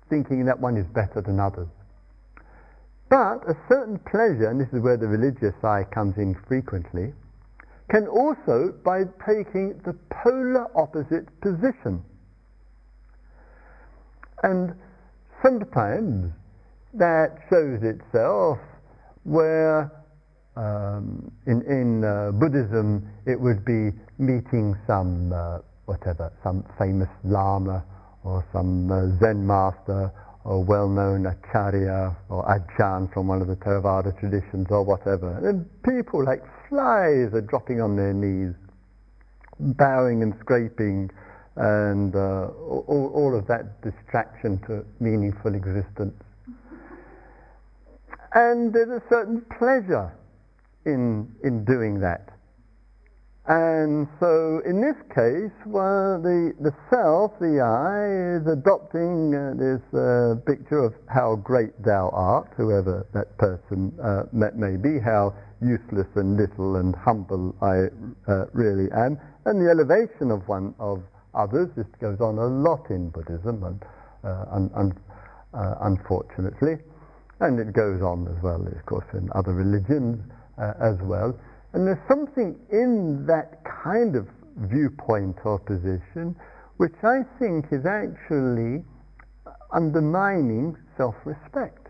thinking 0.08 0.46
that 0.46 0.58
one 0.58 0.76
is 0.76 0.86
better 0.86 1.20
than 1.20 1.38
others. 1.38 1.68
But 3.08 3.48
a 3.48 3.56
certain 3.68 3.98
pleasure, 4.00 4.50
and 4.50 4.60
this 4.60 4.68
is 4.72 4.80
where 4.82 4.96
the 4.96 5.08
religious 5.08 5.54
side 5.62 5.90
comes 5.90 6.16
in 6.18 6.36
frequently, 6.46 7.14
can 7.90 8.06
also, 8.06 8.74
by 8.84 9.04
taking 9.26 9.80
the 9.84 9.96
polar 10.10 10.66
opposite 10.76 11.28
position. 11.40 12.04
And 14.42 14.74
sometimes 15.42 16.32
that 16.94 17.38
shows 17.48 17.82
itself 17.82 18.58
where 19.24 19.90
um, 20.56 21.30
in, 21.46 21.62
in 21.62 22.04
uh, 22.04 22.32
Buddhism 22.32 23.08
it 23.26 23.40
would 23.40 23.64
be 23.64 23.92
meeting 24.18 24.76
some 24.86 25.32
uh, 25.32 25.58
whatever, 25.86 26.32
some 26.42 26.64
famous 26.78 27.08
Lama 27.24 27.84
or 28.24 28.44
some 28.52 28.90
uh, 28.90 29.18
Zen 29.18 29.46
master 29.46 30.12
or 30.44 30.64
well-known 30.64 31.26
Acharya 31.26 32.16
or 32.28 32.44
Ajahn 32.44 33.12
from 33.12 33.28
one 33.28 33.42
of 33.42 33.48
the 33.48 33.56
Theravada 33.56 34.18
traditions 34.18 34.66
or 34.70 34.82
whatever. 34.82 35.36
And 35.46 35.66
people 35.82 36.24
like 36.24 36.42
flies 36.68 37.34
are 37.34 37.42
dropping 37.42 37.80
on 37.80 37.96
their 37.96 38.12
knees, 38.12 38.54
bowing 39.58 40.22
and 40.22 40.34
scraping 40.40 41.10
and 41.56 42.14
uh, 42.14 42.48
all, 42.48 43.10
all 43.14 43.36
of 43.36 43.46
that 43.48 43.82
distraction 43.82 44.58
to 44.66 44.84
meaningful 45.00 45.54
existence. 45.54 46.14
And 48.32 48.72
there's 48.72 48.88
a 48.88 49.02
certain 49.08 49.44
pleasure 49.58 50.12
in, 50.86 51.28
in 51.42 51.64
doing 51.64 52.00
that. 52.00 52.37
And 53.48 54.06
so 54.20 54.60
in 54.68 54.82
this 54.84 55.00
case, 55.08 55.56
well, 55.64 56.20
the, 56.20 56.52
the 56.60 56.76
self, 56.92 57.32
the 57.40 57.64
I, 57.64 58.36
is 58.36 58.44
adopting 58.44 59.32
uh, 59.32 59.56
this 59.56 59.80
uh, 59.96 60.36
picture 60.44 60.84
of 60.84 60.92
how 61.08 61.36
great 61.36 61.72
thou 61.82 62.10
art, 62.12 62.52
whoever 62.58 63.08
that 63.14 63.38
person 63.38 63.96
uh, 64.04 64.28
may 64.32 64.76
be, 64.76 65.00
how 65.00 65.32
useless 65.64 66.06
and 66.16 66.36
little 66.36 66.76
and 66.76 66.94
humble 66.94 67.56
I 67.64 67.88
uh, 68.28 68.52
really 68.52 68.92
am. 68.92 69.16
And 69.46 69.64
the 69.64 69.72
elevation 69.72 70.30
of 70.30 70.46
one 70.46 70.74
of 70.78 71.00
others, 71.32 71.70
this 71.74 71.88
goes 72.02 72.20
on 72.20 72.36
a 72.36 72.46
lot 72.46 72.90
in 72.90 73.08
Buddhism, 73.08 73.64
and, 73.64 73.82
uh, 74.28 74.44
un, 74.52 74.70
un, 74.76 74.92
uh, 75.54 75.88
unfortunately. 75.88 76.76
And 77.40 77.58
it 77.58 77.72
goes 77.72 78.02
on 78.02 78.28
as 78.28 78.42
well, 78.42 78.60
of 78.60 78.84
course, 78.84 79.08
in 79.14 79.30
other 79.34 79.54
religions 79.54 80.20
as 80.58 80.98
well. 81.00 81.32
And 81.72 81.86
there's 81.86 82.08
something 82.08 82.58
in 82.70 83.26
that 83.26 83.62
kind 83.64 84.16
of 84.16 84.26
viewpoint 84.56 85.36
or 85.44 85.58
position 85.58 86.34
which 86.78 86.94
I 87.02 87.22
think 87.38 87.66
is 87.72 87.84
actually 87.84 88.84
undermining 89.72 90.76
self-respect. 90.96 91.88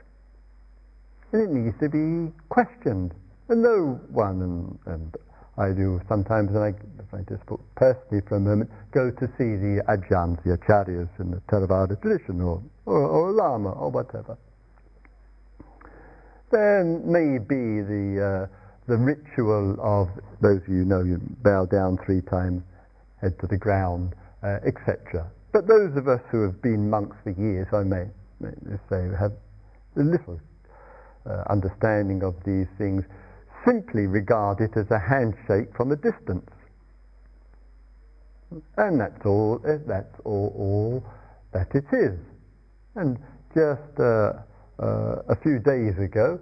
And 1.32 1.42
it 1.42 1.50
needs 1.50 1.76
to 1.80 1.88
be 1.88 2.32
questioned. 2.48 3.12
And 3.48 3.62
no 3.62 4.00
one, 4.10 4.42
and, 4.42 4.78
and 4.86 5.14
I 5.58 5.72
do 5.76 6.00
sometimes, 6.08 6.50
and 6.50 6.58
I, 6.58 6.68
if 6.68 7.12
I 7.12 7.22
just 7.28 7.44
put 7.46 7.60
personally 7.76 8.22
for 8.26 8.36
a 8.36 8.40
moment, 8.40 8.70
go 8.92 9.10
to 9.10 9.26
see 9.36 9.56
the 9.56 9.82
Ajahns, 9.88 10.42
the 10.44 10.56
Acharyas 10.56 11.08
in 11.20 11.30
the 11.30 11.40
Theravada 11.52 12.00
tradition, 12.00 12.40
or, 12.40 12.62
or, 12.86 12.98
or 12.98 13.28
a 13.28 13.32
Lama, 13.32 13.70
or 13.70 13.90
whatever. 13.90 14.38
There 16.50 16.82
may 16.84 17.36
be 17.36 17.82
the 17.84 18.48
uh, 18.48 18.67
the 18.88 18.96
ritual 18.96 19.77
of 19.85 20.09
those 20.40 20.62
of 20.62 20.68
you 20.68 20.85
know 20.85 21.05
you 21.05 21.20
bow 21.44 21.66
down 21.66 21.98
three 22.05 22.22
times, 22.22 22.62
head 23.20 23.38
to 23.40 23.46
the 23.46 23.59
ground, 23.59 24.14
uh, 24.42 24.57
etc. 24.66 25.31
But 25.53 25.68
those 25.68 25.96
of 25.96 26.09
us 26.09 26.20
who 26.31 26.42
have 26.42 26.61
been 26.62 26.88
monks 26.88 27.16
for 27.22 27.31
years, 27.31 27.68
I 27.72 27.85
may, 27.85 28.09
may 28.40 28.51
say, 28.88 29.09
have 29.20 29.33
a 29.96 30.03
little 30.03 30.40
uh, 31.29 31.44
understanding 31.51 32.22
of 32.22 32.35
these 32.44 32.66
things, 32.79 33.05
simply 33.66 34.07
regard 34.07 34.61
it 34.61 34.70
as 34.77 34.90
a 34.90 34.98
handshake 34.98 35.68
from 35.77 35.92
a 35.92 35.96
distance. 35.96 36.48
And 38.79 39.01
that's 39.01 39.27
all, 39.27 39.61
uh, 39.68 39.77
that's 39.87 40.20
all, 40.24 40.55
all 40.57 41.05
that 41.53 41.68
it 41.74 41.85
is. 41.92 42.18
And 42.96 43.18
just 43.55 44.01
uh, 44.01 44.33
uh, 44.81 45.22
a 45.29 45.37
few 45.42 45.59
days 45.59 45.98
ago, 45.98 46.40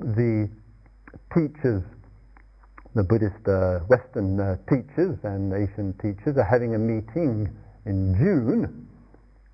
the 0.00 0.48
teachers, 1.34 1.82
the 2.94 3.02
Buddhist 3.02 3.48
uh, 3.48 3.80
Western 3.88 4.38
uh, 4.38 4.56
teachers 4.68 5.18
and 5.24 5.52
Asian 5.52 5.94
teachers 5.94 6.36
are 6.36 6.44
having 6.44 6.74
a 6.74 6.78
meeting 6.78 7.48
in 7.86 8.14
June 8.18 8.86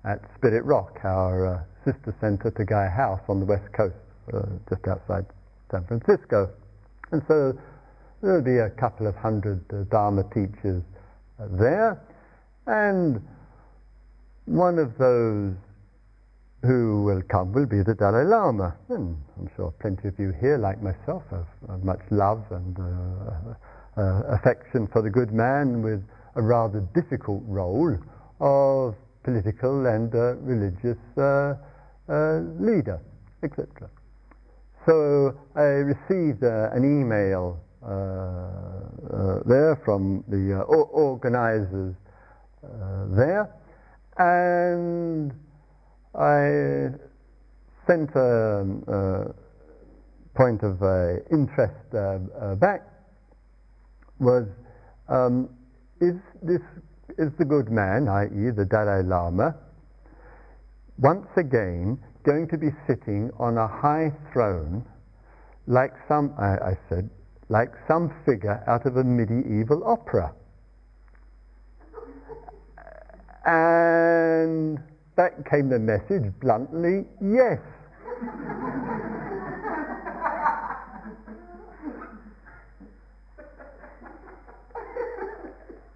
at 0.03 0.19
Spirit 0.37 0.63
Rock, 0.65 0.99
our 1.03 1.47
uh, 1.47 1.63
sister 1.85 2.15
center 2.19 2.51
to 2.51 2.65
Gaia 2.65 2.89
House 2.89 3.21
on 3.29 3.39
the 3.39 3.45
west 3.45 3.71
coast, 3.73 3.95
uh, 4.33 4.41
just 4.69 4.87
outside 4.87 5.25
San 5.71 5.85
Francisco. 5.85 6.49
And 7.11 7.21
so 7.27 7.57
there'll 8.21 8.43
be 8.43 8.57
a 8.57 8.69
couple 8.69 9.07
of 9.07 9.15
hundred 9.15 9.63
uh, 9.71 9.83
Dharma 9.89 10.23
teachers 10.33 10.83
there, 11.51 12.01
and 12.67 13.21
one 14.45 14.77
of 14.77 14.97
those 14.97 15.53
who 16.61 17.03
will 17.03 17.21
come 17.29 17.53
will 17.53 17.65
be 17.65 17.81
the 17.83 17.95
Dalai 17.95 18.25
Lama. 18.25 18.75
And 18.89 19.17
I'm 19.39 19.49
sure 19.55 19.73
plenty 19.79 20.07
of 20.09 20.19
you 20.19 20.33
here, 20.39 20.57
like 20.57 20.81
myself, 20.81 21.23
have, 21.31 21.47
have 21.69 21.83
much 21.83 22.01
love 22.11 22.43
and 22.51 22.77
uh, 22.77 24.01
uh, 24.01 24.21
affection 24.35 24.87
for 24.87 25.01
the 25.01 25.09
good 25.09 25.31
man 25.31 25.81
with 25.81 26.03
a 26.35 26.41
rather 26.41 26.81
difficult 26.93 27.43
role 27.45 27.97
of 28.39 28.95
political 29.23 29.85
and 29.85 30.13
uh, 30.13 30.35
religious 30.37 30.97
uh, 31.17 31.55
uh, 32.07 32.39
leader, 32.59 32.99
etc. 33.43 33.89
So 34.85 35.37
I 35.55 35.61
received 35.61 36.43
uh, 36.43 36.69
an 36.71 36.83
email 36.83 37.59
there 39.45 39.79
from 39.85 40.23
the 40.27 40.61
organizers 40.67 41.95
there, 42.61 43.49
and 44.17 45.31
I 46.19 46.91
sent 47.87 48.09
a, 48.13 48.65
a 48.87 49.33
point 50.35 50.63
of 50.63 50.83
uh, 50.83 51.15
interest 51.31 51.79
uh, 51.93 52.19
uh, 52.37 52.55
back 52.55 52.85
was 54.19 54.45
um, 55.07 55.49
is 56.01 56.15
this 56.43 56.61
is 57.17 57.31
the 57.39 57.45
good 57.45 57.71
man, 57.71 58.09
i.e., 58.09 58.51
the 58.51 58.65
Dalai 58.65 59.03
Lama, 59.03 59.55
once 60.97 61.27
again 61.37 61.97
going 62.23 62.47
to 62.49 62.57
be 62.57 62.67
sitting 62.85 63.31
on 63.39 63.57
a 63.57 63.67
high 63.67 64.11
throne, 64.33 64.85
like 65.67 65.93
some 66.09 66.33
I, 66.37 66.71
I 66.71 66.77
said, 66.89 67.09
like 67.47 67.71
some 67.87 68.13
figure 68.25 68.61
out 68.67 68.85
of 68.85 68.97
a 68.97 69.03
medieval 69.05 69.83
opera, 69.85 70.33
and 73.45 74.79
back 75.19 75.49
came 75.49 75.67
the 75.67 75.77
message 75.77 76.31
bluntly, 76.39 77.03
yes. 77.19 77.59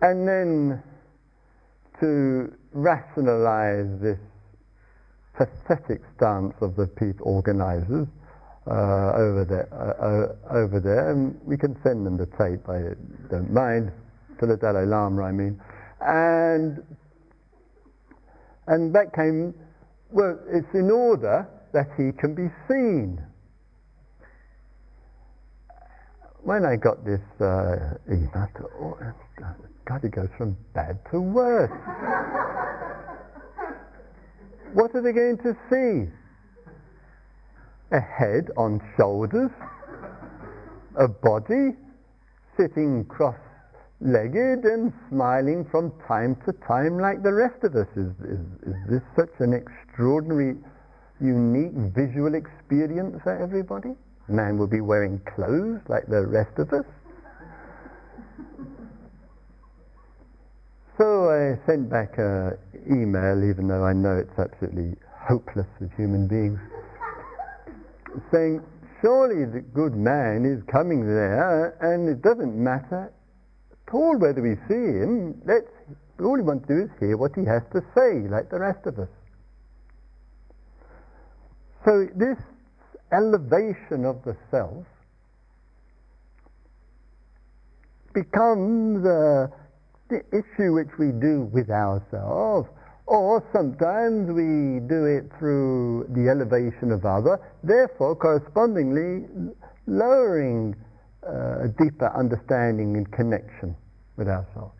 and 0.01 0.27
then 0.27 0.83
to 2.01 2.53
rationalize 2.73 3.87
this 4.01 4.19
pathetic 5.37 6.01
stance 6.17 6.53
of 6.59 6.75
the 6.75 6.85
people 6.85 7.25
organizers 7.25 8.07
uh, 8.67 8.73
over 9.15 9.45
there, 9.47 9.69
uh, 9.71 10.51
uh, 10.51 10.59
over 10.59 10.81
there, 10.81 11.11
and 11.11 11.39
we 11.45 11.55
can 11.55 11.81
send 11.81 12.05
them 12.05 12.17
the 12.17 12.25
tape. 12.25 12.67
I 12.67 12.91
don't 13.31 13.53
mind 13.53 13.89
to 14.41 14.45
the 14.45 14.57
Dalai 14.57 14.85
Lama, 14.85 15.23
I 15.23 15.31
mean. 15.31 15.61
And, 16.01 16.83
and 18.67 18.93
that 18.95 19.13
came, 19.13 19.53
well, 20.11 20.39
it's 20.47 20.73
in 20.73 20.89
order 20.91 21.47
that 21.73 21.87
he 21.97 22.11
can 22.11 22.35
be 22.35 22.49
seen. 22.67 23.21
When 26.43 26.65
I 26.65 26.75
got 26.75 27.05
this 27.05 27.21
uh, 27.39 27.95
email, 28.09 28.29
I 28.35 28.47
thought, 28.57 28.71
oh, 28.79 28.97
God, 29.85 30.03
it 30.03 30.11
goes 30.11 30.29
from 30.37 30.57
bad 30.73 30.99
to 31.11 31.19
worse. 31.19 31.71
what 34.73 34.93
are 34.95 35.01
they 35.01 35.11
going 35.11 35.37
to 35.39 35.55
see? 35.69 36.11
A 37.91 37.99
head 37.99 38.49
on 38.57 38.81
shoulders, 38.97 39.51
a 40.99 41.07
body 41.07 41.75
sitting 42.57 43.05
cross-legged 44.03 44.65
and 44.65 44.93
smiling 45.09 45.65
from 45.69 45.91
time 46.07 46.35
to 46.45 46.53
time 46.67 46.97
like 46.99 47.23
the 47.23 47.33
rest 47.33 47.63
of 47.63 47.75
us. 47.75 47.87
Is, 47.95 48.11
is, 48.23 48.39
is 48.67 48.75
this 48.89 49.01
such 49.15 49.31
an 49.39 49.53
extraordinary, 49.53 50.55
unique 51.21 51.73
visual 51.95 52.35
experience 52.35 53.19
for 53.23 53.37
everybody? 53.37 53.95
Man 54.27 54.57
will 54.57 54.67
be 54.67 54.81
wearing 54.81 55.21
clothes 55.35 55.81
like 55.87 56.07
the 56.07 56.25
rest 56.25 56.57
of 56.57 56.71
us. 56.73 56.85
So 60.97 61.29
I 61.29 61.65
sent 61.65 61.89
back 61.89 62.17
an 62.17 62.57
email, 62.87 63.43
even 63.43 63.67
though 63.67 63.83
I 63.83 63.93
know 63.93 64.17
it's 64.17 64.37
absolutely 64.37 64.95
hopeless 65.27 65.67
with 65.79 65.91
human 65.97 66.27
beings, 66.27 66.59
saying, 68.31 68.61
surely 69.01 69.45
the 69.45 69.61
good 69.73 69.95
man 69.95 70.45
is 70.45 70.63
coming 70.71 71.05
there, 71.05 71.75
and 71.81 72.07
it 72.07 72.21
doesn't 72.21 72.55
matter 72.55 73.11
all 73.91 74.17
whether 74.17 74.41
we 74.41 74.55
see 74.67 74.73
him. 74.73 75.41
Let's, 75.45 75.67
all 76.19 76.33
we 76.33 76.41
want 76.41 76.67
to 76.67 76.75
do 76.75 76.81
is 76.83 76.89
hear 76.99 77.17
what 77.17 77.31
he 77.35 77.45
has 77.45 77.63
to 77.73 77.81
say, 77.95 78.27
like 78.27 78.49
the 78.49 78.59
rest 78.59 78.85
of 78.85 78.99
us. 78.99 79.09
So 81.85 82.07
this 82.15 82.37
elevation 83.11 84.05
of 84.05 84.23
the 84.23 84.35
self 84.49 84.85
becomes 88.13 89.03
the 89.03 89.51
issue 90.31 90.73
which 90.73 90.97
we 90.99 91.11
do 91.11 91.49
with 91.51 91.69
ourselves, 91.69 92.69
or 93.07 93.43
sometimes 93.51 94.27
we 94.29 94.79
do 94.87 95.05
it 95.05 95.31
through 95.37 96.07
the 96.09 96.29
elevation 96.29 96.91
of 96.91 97.05
other, 97.05 97.39
therefore 97.63 98.15
correspondingly 98.15 99.25
lowering 99.87 100.75
uh, 101.27 101.65
a 101.65 101.67
deeper 101.67 102.11
understanding 102.15 102.97
and 102.97 103.11
connection 103.11 103.75
with 104.17 104.27
ourselves. 104.27 104.75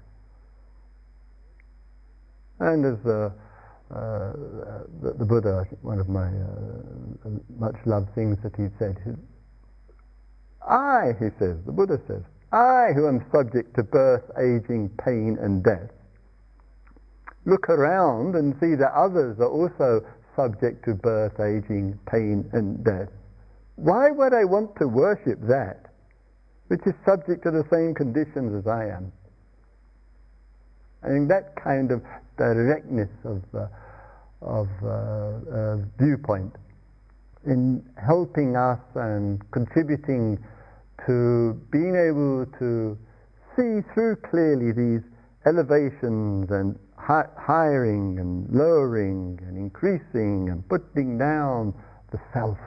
And 2.59 2.85
as 2.85 3.03
the, 3.03 3.33
uh, 3.91 4.31
the, 5.01 5.13
the, 5.19 5.25
Buddha, 5.25 5.65
one 5.81 5.99
of 5.99 6.07
my 6.07 6.27
uh, 6.27 7.29
much 7.57 7.75
loved 7.85 8.13
things 8.15 8.37
that 8.43 8.55
he 8.55 8.67
said, 8.79 8.97
I, 10.67 11.11
he 11.19 11.27
says, 11.39 11.57
the 11.65 11.71
Buddha 11.71 11.99
says, 12.07 12.21
I, 12.51 12.93
who 12.95 13.07
am 13.07 13.25
subject 13.31 13.75
to 13.75 13.83
birth, 13.83 14.23
aging, 14.37 14.91
pain, 15.03 15.37
and 15.41 15.63
death, 15.63 15.89
look 17.45 17.69
around 17.69 18.35
and 18.35 18.55
see 18.61 18.75
that 18.75 18.93
others 18.95 19.39
are 19.39 19.49
also 19.49 20.05
subject 20.35 20.85
to 20.85 20.93
birth, 20.93 21.39
aging, 21.39 21.99
pain, 22.09 22.49
and 22.53 22.83
death. 22.83 23.09
Why 23.75 24.11
would 24.11 24.33
I 24.33 24.45
want 24.45 24.75
to 24.77 24.87
worship 24.87 25.39
that, 25.47 25.82
which 26.73 26.87
is 26.87 26.93
subject 27.05 27.43
to 27.43 27.51
the 27.51 27.63
same 27.71 27.93
conditions 27.93 28.51
as 28.57 28.65
I 28.65 28.85
am? 28.89 29.11
I 31.03 31.09
think 31.09 31.29
that 31.29 31.55
kind 31.55 31.91
of 31.91 32.01
directness 32.35 33.09
of, 33.23 33.43
uh, 33.53 33.67
of 34.41 34.67
uh, 34.81 34.87
uh, 34.89 35.77
viewpoint 35.99 36.51
in 37.45 37.85
helping 38.03 38.55
us 38.55 38.79
and 38.95 39.39
contributing 39.51 40.43
to 41.05 41.61
being 41.71 41.93
able 41.93 42.47
to 42.57 42.97
see 43.55 43.85
through 43.93 44.15
clearly 44.31 44.71
these 44.71 45.05
elevations 45.45 46.49
and 46.49 46.79
hi- 46.97 47.29
hiring 47.37 48.17
and 48.17 48.49
lowering 48.49 49.39
and 49.47 49.57
increasing 49.59 50.49
and 50.49 50.67
putting 50.69 51.19
down 51.19 51.71
the 52.11 52.19
self. 52.33 52.57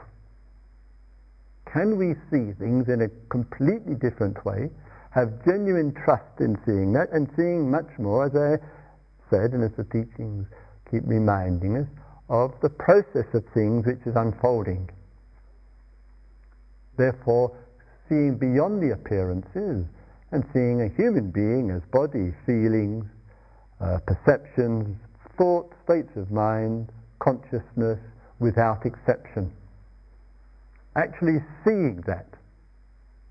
Can 1.77 1.99
we 1.99 2.15
see 2.31 2.57
things 2.57 2.89
in 2.89 3.03
a 3.03 3.09
completely 3.29 3.97
different 3.97 4.43
way, 4.47 4.71
have 5.11 5.45
genuine 5.45 5.93
trust 5.93 6.41
in 6.41 6.57
seeing 6.65 6.95
that, 6.95 7.13
and 7.13 7.29
seeing 7.37 7.71
much 7.71 7.99
more, 7.99 8.25
as 8.25 8.33
I 8.35 8.57
said, 9.29 9.53
and 9.53 9.63
as 9.63 9.77
the 9.77 9.85
teachings 9.85 10.47
keep 10.91 11.03
reminding 11.05 11.77
us, 11.77 11.87
of 12.31 12.59
the 12.63 12.71
process 12.71 13.27
of 13.35 13.45
things 13.53 13.85
which 13.85 14.01
is 14.07 14.17
unfolding. 14.17 14.89
Therefore, 16.97 17.55
seeing 18.09 18.39
beyond 18.39 18.83
the 18.83 18.95
appearances 18.95 19.85
and 20.33 20.45
seeing 20.55 20.81
a 20.81 20.89
human 20.97 21.31
being 21.31 21.71
as 21.71 21.83
body, 21.93 22.33
feelings, 22.47 23.05
uh, 23.83 23.99
perceptions, 24.07 24.97
thoughts, 25.37 25.75
states 25.85 26.17
of 26.17 26.31
mind, 26.31 26.91
consciousness 27.19 28.01
without 28.41 28.87
exception. 28.87 29.53
Actually 30.97 31.39
seeing 31.65 32.03
that, 32.07 32.27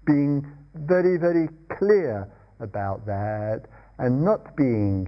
being 0.06 0.46
very, 0.76 1.18
very 1.18 1.50
clear 1.78 2.32
about 2.60 3.06
that, 3.06 3.64
and 3.98 4.24
not 4.24 4.56
being 4.56 5.08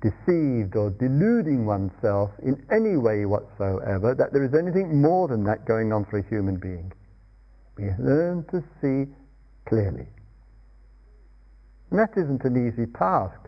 deceived 0.00 0.76
or 0.76 0.90
deluding 0.90 1.66
oneself 1.66 2.30
in 2.42 2.64
any 2.70 2.96
way 2.96 3.26
whatsoever 3.26 4.14
that 4.14 4.32
there 4.32 4.44
is 4.44 4.54
anything 4.54 5.00
more 5.00 5.28
than 5.28 5.44
that 5.44 5.66
going 5.66 5.92
on 5.92 6.04
for 6.04 6.18
a 6.18 6.28
human 6.28 6.56
being. 6.56 6.92
We 7.76 7.90
learn 7.98 8.44
to 8.50 8.62
see 8.80 9.12
clearly. 9.68 10.06
And 11.90 11.98
that 11.98 12.16
isn't 12.16 12.44
an 12.44 12.56
easy 12.56 12.86
task 12.92 13.38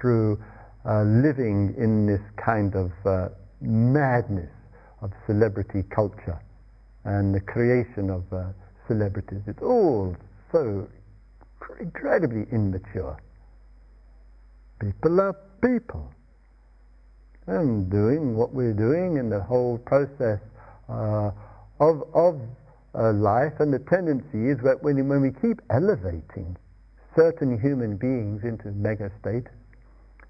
through 0.00 0.42
uh, 0.88 1.02
living 1.02 1.74
in 1.78 2.06
this 2.06 2.22
kind 2.36 2.74
of 2.74 2.92
uh, 3.04 3.28
madness 3.60 4.50
of 5.02 5.12
celebrity 5.26 5.82
culture 5.94 6.40
and 7.04 7.34
the 7.34 7.40
creation 7.40 8.10
of 8.10 8.24
uh, 8.32 8.46
celebrities. 8.88 9.40
It's 9.46 9.62
all 9.62 10.16
so 10.52 10.88
incredibly 11.80 12.46
immature. 12.52 13.16
People 14.80 15.20
are 15.20 15.36
people. 15.62 16.10
And 17.46 17.90
doing 17.90 18.36
what 18.36 18.54
we're 18.54 18.72
doing 18.72 19.18
in 19.18 19.28
the 19.28 19.40
whole 19.40 19.78
process 19.78 20.40
uh, 20.88 21.30
of, 21.80 22.02
of 22.14 22.40
uh, 22.94 23.12
life, 23.12 23.52
and 23.60 23.72
the 23.72 23.80
tendency 23.80 24.48
is 24.48 24.58
that 24.64 24.82
when, 24.82 25.08
when 25.08 25.20
we 25.20 25.30
keep 25.42 25.60
elevating 25.70 26.56
certain 27.14 27.60
human 27.60 27.96
beings 27.96 28.44
into 28.44 28.70
mega 28.72 29.10
state, 29.20 29.46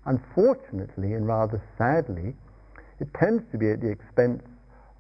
unfortunately 0.07 1.13
and 1.13 1.27
rather 1.27 1.63
sadly, 1.79 2.35
it 3.01 3.09
tends 3.15 3.43
to 3.53 3.59
be 3.59 3.71
at 3.71 3.81
the 3.81 3.91
expense 3.91 4.43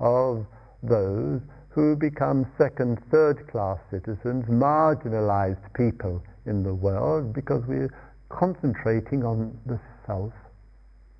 of 0.00 0.46
those 0.82 1.40
who 1.74 1.96
become 1.96 2.46
second, 2.56 3.02
third 3.10 3.48
class 3.48 3.78
citizens, 3.90 4.44
marginalized 4.46 5.72
people 5.74 6.22
in 6.46 6.62
the 6.62 6.72
world 6.72 7.32
because 7.32 7.64
we're 7.66 7.92
concentrating 8.28 9.24
on 9.24 9.58
the 9.66 9.78
self 10.06 10.32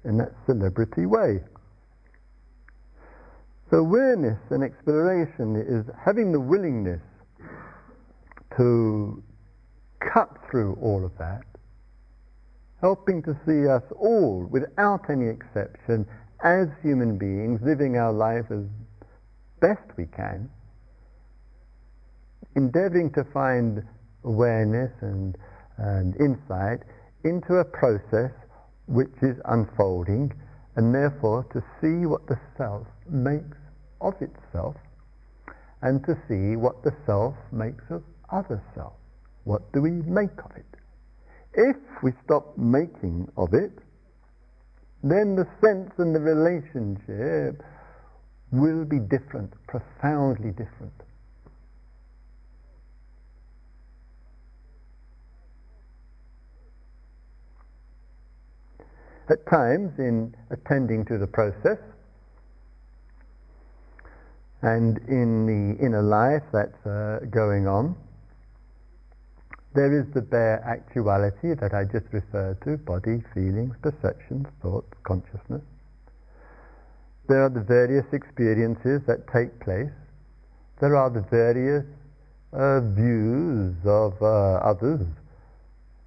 in 0.04 0.16
that 0.18 0.32
celebrity 0.46 1.06
way. 1.06 1.40
So 3.70 3.78
awareness 3.78 4.38
and 4.50 4.62
exploration 4.62 5.56
is 5.56 5.84
having 6.04 6.30
the 6.30 6.38
willingness 6.38 7.02
to 8.56 9.22
cut 9.98 10.30
through 10.48 10.78
all 10.80 11.04
of 11.04 11.10
that, 11.18 11.42
helping 12.80 13.22
to 13.22 13.36
see 13.44 13.66
us 13.66 13.82
all, 13.96 14.46
without 14.50 15.10
any 15.10 15.26
exception, 15.26 16.06
as 16.44 16.68
human 16.82 17.18
beings, 17.18 17.60
living 17.62 17.96
our 17.96 18.12
life 18.12 18.44
as 18.50 18.62
best 19.60 19.96
we 19.96 20.06
can, 20.06 20.50
endeavoring 22.56 23.12
to 23.12 23.24
find 23.32 23.82
awareness 24.24 24.92
and, 25.00 25.36
and 25.78 26.14
insight 26.16 26.80
into 27.24 27.56
a 27.56 27.64
process 27.64 28.32
which 28.86 29.14
is 29.22 29.36
unfolding, 29.46 30.32
and 30.76 30.94
therefore 30.94 31.44
to 31.52 31.62
see 31.80 32.06
what 32.06 32.26
the 32.26 32.38
self 32.56 32.86
makes 33.08 33.56
of 34.00 34.14
itself 34.20 34.76
and 35.82 36.04
to 36.04 36.16
see 36.28 36.56
what 36.56 36.82
the 36.82 36.92
self 37.06 37.34
makes 37.52 37.84
of 37.90 38.02
other 38.30 38.62
self. 38.74 38.94
What 39.44 39.70
do 39.72 39.82
we 39.82 39.90
make 39.90 40.36
of 40.44 40.50
it? 40.56 40.64
If 41.54 41.76
we 42.02 42.12
stop 42.24 42.56
making 42.56 43.30
of 43.36 43.52
it, 43.54 43.72
then 45.02 45.36
the 45.36 45.46
sense 45.60 45.92
and 45.98 46.14
the 46.14 46.20
relationship 46.20 47.62
will 48.54 48.84
be 48.84 48.98
different, 48.98 49.52
profoundly 49.66 50.50
different. 50.50 50.92
at 59.30 59.46
times 59.46 59.90
in 59.98 60.34
attending 60.50 61.04
to 61.06 61.18
the 61.18 61.26
process 61.26 61.78
and 64.62 64.98
in 65.08 65.46
the 65.46 65.84
inner 65.84 66.02
life 66.02 66.42
that's 66.52 66.86
uh, 66.86 67.20
going 67.30 67.66
on, 67.66 67.94
there 69.74 69.98
is 69.98 70.06
the 70.14 70.22
bare 70.22 70.62
actuality 70.64 71.54
that 71.60 71.74
I 71.74 71.84
just 71.84 72.06
referred 72.12 72.62
to 72.62 72.76
body, 72.78 73.22
feelings, 73.34 73.74
perceptions, 73.82 74.46
thoughts, 74.62 74.92
consciousness. 75.02 75.62
There 77.26 77.42
are 77.42 77.48
the 77.48 77.60
various 77.60 78.04
experiences 78.12 79.00
that 79.06 79.26
take 79.32 79.58
place. 79.60 79.92
There 80.80 80.94
are 80.94 81.08
the 81.08 81.24
various 81.30 81.86
uh, 82.52 82.80
views 82.80 83.74
of 83.86 84.12
uh, 84.20 84.60
others 84.60 85.06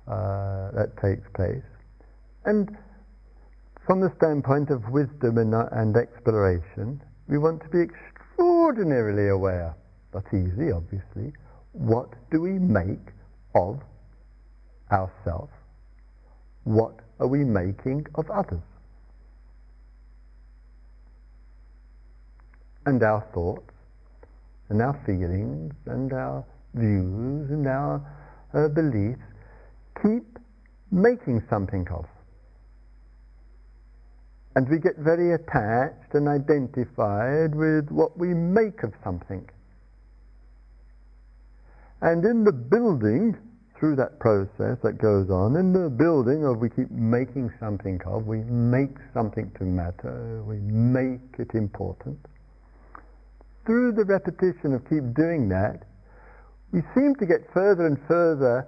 uh, 0.08 0.72
that 0.72 0.94
takes 1.02 1.28
place. 1.34 1.66
And 2.46 2.78
from 3.86 4.00
the 4.02 4.14
standpoint 4.18 4.70
of 4.70 4.90
wisdom 4.90 5.40
and, 5.40 5.56
uh, 5.56 5.66
and 5.72 5.96
exploration, 5.98 7.02
we 7.28 7.40
want 7.40 7.64
to 7.64 7.70
be 7.70 7.82
extraordinarily 7.82 9.30
aware. 9.30 9.76
That's 10.14 10.32
easy, 10.34 10.72
obviously. 10.72 11.34
What 11.72 12.10
do 12.32 12.42
we 12.42 12.60
make 12.60 13.12
of 13.56 13.82
ourselves? 14.92 15.52
What 16.64 17.00
are 17.20 17.28
we 17.28 17.44
making 17.44 18.06
of 18.16 18.30
others? 18.30 18.62
And 22.88 23.04
our 23.04 23.20
thoughts, 23.34 23.70
and 24.70 24.82
our 24.82 24.98
feelings, 25.06 25.74
and 25.88 26.14
our 26.14 26.46
views, 26.74 27.52
and 27.52 27.68
our 27.68 28.00
uh, 28.54 28.70
beliefs 28.70 29.20
keep 30.02 30.40
making 30.90 31.44
something 31.50 31.86
of. 31.92 32.06
And 34.56 34.70
we 34.70 34.80
get 34.80 34.96
very 34.98 35.34
attached 35.34 36.14
and 36.14 36.30
identified 36.30 37.54
with 37.54 37.92
what 37.92 38.18
we 38.18 38.34
make 38.34 38.84
of 38.84 38.94
something. 39.04 39.44
And 42.00 42.24
in 42.24 42.46
the 42.46 42.54
building, 42.54 43.36
through 43.78 43.98
that 43.98 44.18
process 44.20 44.80
that 44.82 44.98
goes 44.98 45.30
on, 45.30 45.58
in 45.58 45.74
the 45.74 45.90
building 45.90 46.46
of 46.46 46.60
we 46.60 46.70
keep 46.70 46.90
making 46.90 47.52
something 47.60 48.00
of, 48.06 48.28
we 48.28 48.40
make 48.46 48.96
something 49.14 49.52
to 49.58 49.66
matter, 49.66 50.42
we 50.48 50.56
make 50.58 51.36
it 51.38 51.54
important. 51.54 52.18
Through 53.68 53.92
the 53.92 54.06
repetition 54.06 54.74
of 54.74 54.84
keep 54.90 55.14
doing 55.14 55.50
that, 55.50 55.84
we 56.72 56.80
seem 56.96 57.16
to 57.20 57.26
get 57.26 57.52
further 57.54 57.86
and 57.86 57.98
further 58.08 58.66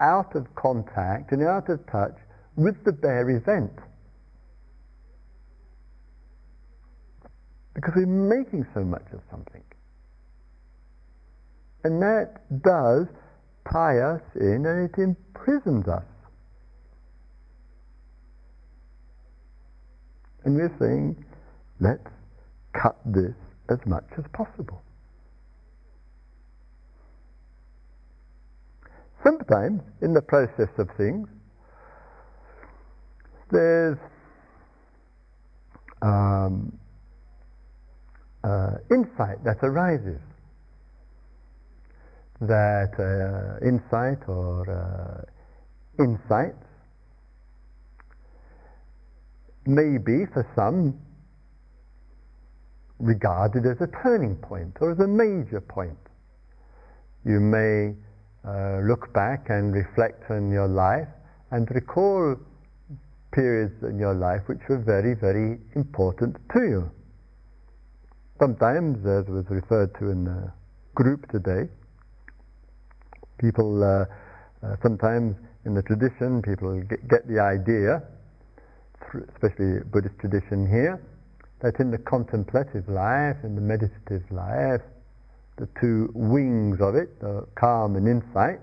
out 0.00 0.34
of 0.34 0.46
contact 0.54 1.32
and 1.32 1.46
out 1.46 1.68
of 1.68 1.86
touch 1.92 2.16
with 2.56 2.82
the 2.84 2.92
bare 2.92 3.28
event. 3.28 3.72
Because 7.74 7.92
we're 7.94 8.06
making 8.06 8.66
so 8.72 8.80
much 8.84 9.04
of 9.12 9.20
something. 9.30 9.62
And 11.84 12.00
that 12.00 12.40
does 12.62 13.06
tie 13.70 13.98
us 13.98 14.22
in 14.34 14.64
and 14.64 14.88
it 14.88 14.98
imprisons 14.98 15.86
us. 15.88 16.08
And 20.44 20.56
we're 20.56 20.74
saying, 20.80 21.22
let's 21.80 22.08
cut 22.72 22.96
this 23.04 23.34
as 23.70 23.78
much 23.86 24.06
as 24.16 24.24
possible. 24.32 24.82
sometimes 29.28 29.82
in 30.02 30.14
the 30.14 30.22
process 30.22 30.68
of 30.78 30.88
things, 30.96 31.28
there's 33.50 33.98
um, 36.02 36.72
uh, 38.44 38.76
insight 38.90 39.42
that 39.44 39.58
arises. 39.62 40.20
That 42.40 42.94
uh, 42.98 43.66
insight 43.66 44.28
or 44.28 44.62
uh, 44.70 46.02
insights 46.02 46.64
may 49.66 49.98
be 49.98 50.24
for 50.32 50.46
some 50.54 50.98
regarded 52.98 53.64
as 53.66 53.80
a 53.80 53.88
turning 54.02 54.36
point 54.36 54.76
or 54.80 54.92
as 54.92 54.98
a 54.98 55.06
major 55.06 55.60
point. 55.60 55.98
You 57.24 57.40
may 57.40 57.94
uh, 58.46 58.80
look 58.88 59.12
back 59.12 59.46
and 59.50 59.74
reflect 59.74 60.30
on 60.30 60.50
your 60.50 60.68
life 60.68 61.08
and 61.50 61.68
recall 61.70 62.36
periods 63.32 63.74
in 63.82 63.98
your 63.98 64.14
life 64.14 64.42
which 64.46 64.60
were 64.68 64.78
very, 64.78 65.14
very 65.14 65.58
important 65.76 66.36
to 66.52 66.60
you. 66.60 66.90
Sometimes, 68.38 68.98
as 69.04 69.26
was 69.28 69.44
referred 69.48 69.94
to 69.98 70.10
in 70.10 70.24
the 70.24 70.52
group 70.94 71.30
today, 71.30 71.68
people, 73.38 73.82
uh, 73.82 74.04
uh, 74.66 74.76
sometimes 74.82 75.36
in 75.64 75.74
the 75.74 75.82
tradition, 75.82 76.42
people 76.42 76.80
get, 76.82 77.06
get 77.08 77.28
the 77.28 77.40
idea, 77.40 78.02
especially 79.34 79.80
Buddhist 79.90 80.18
tradition 80.20 80.66
here, 80.66 81.00
that 81.60 81.80
in 81.80 81.90
the 81.90 81.98
contemplative 81.98 82.88
life, 82.88 83.36
in 83.42 83.54
the 83.54 83.60
meditative 83.60 84.24
life, 84.30 84.82
the 85.56 85.68
two 85.80 86.10
wings 86.14 86.80
of 86.80 86.94
it, 86.94 87.20
the 87.20 87.46
calm 87.56 87.96
and 87.96 88.06
insight. 88.06 88.60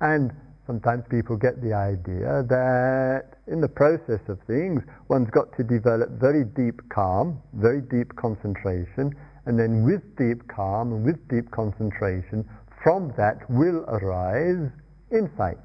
And 0.00 0.32
sometimes 0.66 1.04
people 1.10 1.36
get 1.36 1.60
the 1.60 1.72
idea 1.72 2.44
that 2.48 3.38
in 3.46 3.60
the 3.60 3.68
process 3.68 4.20
of 4.28 4.38
things, 4.46 4.82
one's 5.08 5.30
got 5.30 5.54
to 5.56 5.64
develop 5.64 6.10
very 6.20 6.44
deep 6.44 6.80
calm, 6.88 7.40
very 7.54 7.80
deep 7.80 8.14
concentration, 8.16 9.14
and 9.46 9.58
then 9.58 9.84
with 9.84 10.02
deep 10.16 10.46
calm 10.48 10.92
and 10.92 11.04
with 11.04 11.28
deep 11.28 11.50
concentration, 11.50 12.48
from 12.82 13.12
that 13.16 13.38
will 13.50 13.84
arise 13.88 14.70
insight. 15.10 15.58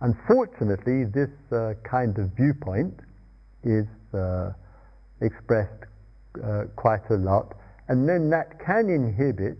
Unfortunately, 0.00 1.04
this 1.04 1.30
uh, 1.52 1.74
kind 1.84 2.18
of 2.18 2.30
viewpoint 2.36 3.00
is 3.64 3.86
uh, 4.14 4.52
expressed 5.20 5.84
uh, 6.42 6.64
quite 6.76 7.08
a 7.10 7.16
lot, 7.16 7.54
and 7.88 8.08
then 8.08 8.30
that 8.30 8.58
can 8.64 8.88
inhibit 8.88 9.58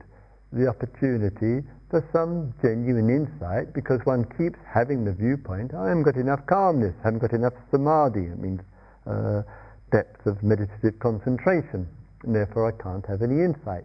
the 0.53 0.67
opportunity 0.69 1.67
for 1.91 2.07
some 2.13 2.55
genuine 2.63 3.11
insight 3.11 3.75
because 3.75 4.01
one 4.05 4.25
keeps 4.39 4.59
having 4.73 5.05
the 5.05 5.13
viewpoint, 5.13 5.75
I 5.75 5.89
haven't 5.89 6.05
got 6.05 6.17
enough 6.17 6.47
calmness, 6.47 6.95
I 7.03 7.09
haven't 7.09 7.21
got 7.21 7.33
enough 7.33 7.55
samadhi, 7.71 8.27
it 8.27 8.39
means 8.39 8.61
uh, 9.07 9.43
depth 9.91 10.25
of 10.27 10.43
meditative 10.43 10.99
concentration, 11.01 11.89
and 12.23 12.35
therefore 12.35 12.71
I 12.71 12.83
can't 12.83 13.05
have 13.07 13.23
any 13.23 13.43
insight. 13.43 13.85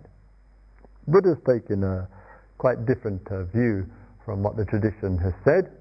Buddha's 1.08 1.38
taken 1.48 1.84
a 1.84 2.08
quite 2.58 2.86
different 2.86 3.26
uh, 3.32 3.44
view 3.46 3.86
from 4.24 4.44
what 4.44 4.56
the 4.56 4.66
tradition 4.66 5.18
has 5.18 5.34
said. 5.44 5.72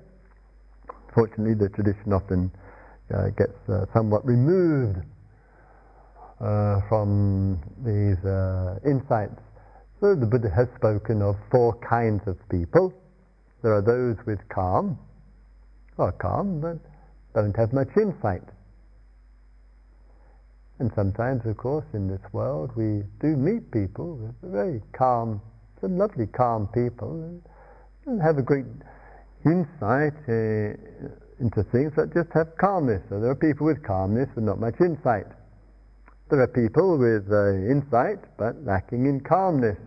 Fortunately, 1.14 1.54
the 1.54 1.68
tradition 1.68 2.12
often 2.12 2.50
uh, 3.12 3.28
gets 3.36 3.56
uh, 3.68 3.86
somewhat 3.92 4.24
removed 4.24 4.98
uh, 6.40 6.80
from 6.88 7.58
these 7.84 8.22
uh, 8.24 8.78
insights. 8.84 9.40
So 10.00 10.14
the 10.14 10.26
Buddha 10.26 10.50
has 10.50 10.68
spoken 10.76 11.22
of 11.22 11.36
four 11.50 11.74
kinds 11.88 12.22
of 12.26 12.36
people. 12.48 12.92
There 13.62 13.72
are 13.72 13.82
those 13.82 14.16
with 14.26 14.38
calm, 14.48 14.98
or 15.96 16.12
calm, 16.12 16.60
but 16.60 16.78
don't 17.34 17.56
have 17.56 17.72
much 17.72 17.88
insight. 17.96 18.42
And 20.78 20.90
sometimes, 20.96 21.46
of 21.46 21.56
course, 21.56 21.86
in 21.94 22.08
this 22.08 22.20
world, 22.32 22.72
we 22.76 23.04
do 23.20 23.36
meet 23.36 23.70
people 23.70 24.16
with 24.16 24.52
very 24.52 24.82
calm, 24.92 25.40
some 25.80 25.96
lovely 25.96 26.26
calm 26.26 26.68
people, 26.74 27.40
and 28.06 28.20
have 28.20 28.38
a 28.38 28.42
great 28.42 28.66
insight 29.46 30.14
uh, 30.28 30.74
into 31.40 31.62
things 31.64 31.92
that 31.96 32.12
just 32.14 32.30
have 32.32 32.56
calmness. 32.56 33.02
So 33.08 33.20
there 33.20 33.30
are 33.30 33.36
people 33.36 33.66
with 33.66 33.82
calmness 33.82 34.28
but 34.34 34.44
not 34.44 34.60
much 34.60 34.80
insight. 34.80 35.26
There 36.30 36.40
are 36.40 36.48
people 36.48 36.98
with 36.98 37.30
uh, 37.30 37.52
insight 37.70 38.18
but 38.38 38.62
lacking 38.64 39.06
in 39.06 39.20
calmness. 39.20 39.78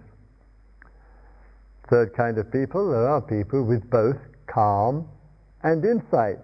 Third 1.90 2.14
kind 2.16 2.38
of 2.38 2.52
people, 2.52 2.92
there 2.92 3.08
are 3.08 3.22
people 3.22 3.64
with 3.64 3.90
both 3.90 4.18
calm 4.46 5.08
and 5.64 5.84
insight. 5.84 6.40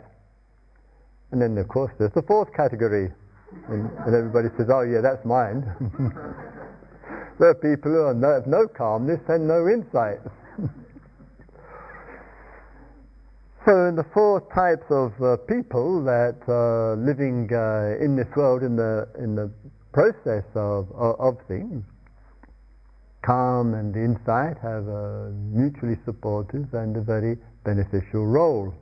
And 1.32 1.42
then, 1.42 1.58
of 1.58 1.68
course, 1.68 1.92
there's 1.98 2.14
the 2.14 2.22
fourth 2.22 2.54
category. 2.54 3.12
And, 3.68 3.90
and 4.06 4.16
everybody 4.16 4.50
says, 4.58 4.68
oh, 4.70 4.82
yeah, 4.82 5.02
that's 5.02 5.26
mine. 5.26 5.66
there 7.40 7.50
are 7.50 7.56
people 7.56 7.92
who 7.92 8.06
have 8.06 8.48
no 8.48 8.68
calmness 8.68 9.20
and 9.28 9.48
no 9.48 9.68
insight. 9.68 10.20
So 13.66 13.88
in 13.88 13.96
the 13.96 14.04
four 14.14 14.42
types 14.54 14.84
of 14.90 15.14
uh, 15.24 15.38
people 15.48 16.04
that 16.04 16.36
are 16.50 16.98
living 16.98 17.48
uh, 17.48 18.04
in 18.04 18.18
this 18.18 18.28
world 18.36 18.62
in 18.62 18.76
the 18.76 19.08
in 19.18 19.36
the 19.36 19.50
process 19.94 20.44
of, 20.54 20.92
of, 20.92 21.38
things, 21.48 21.86
calm 23.22 23.74
and 23.74 23.96
insight 23.96 24.58
have 24.62 24.88
a 24.88 25.32
mutually 25.32 25.96
supportive 26.04 26.74
and 26.74 26.98
a 26.98 27.02
very 27.02 27.38
beneficial 27.64 28.26
role. 28.26 28.74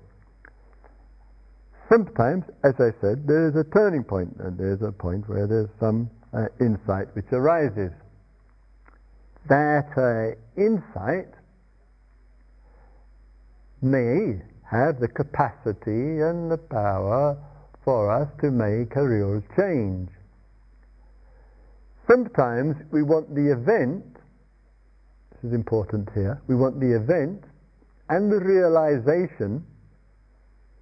sometimes, 1.91 2.45
as 2.63 2.73
I 2.79 2.89
said, 3.01 3.27
there 3.27 3.49
is 3.49 3.55
a 3.55 3.65
turning 3.65 4.03
point, 4.03 4.35
and 4.39 4.57
there's 4.57 4.81
a 4.81 4.91
point 4.91 5.27
where 5.27 5.45
there's 5.45 5.69
some 5.79 6.09
uh, 6.33 6.45
insight 6.59 7.13
which 7.13 7.27
arises. 7.33 7.91
That 9.49 9.91
uh, 9.97 10.33
insight 10.59 11.33
may 13.81 14.41
have 14.71 14.99
the 14.99 15.07
capacity 15.07 16.23
and 16.23 16.49
the 16.49 16.57
power 16.57 17.37
for 17.83 18.09
us 18.09 18.29
to 18.41 18.49
make 18.49 18.95
a 18.95 19.07
real 19.07 19.43
change. 19.57 20.09
Sometimes 22.07 22.75
we 22.91 23.03
want 23.03 23.35
the 23.35 23.51
event, 23.51 24.03
this 25.31 25.49
is 25.49 25.53
important 25.53 26.09
here, 26.13 26.41
we 26.47 26.55
want 26.55 26.79
the 26.79 26.95
event 26.95 27.43
and 28.09 28.31
the 28.31 28.39
realization 28.39 29.63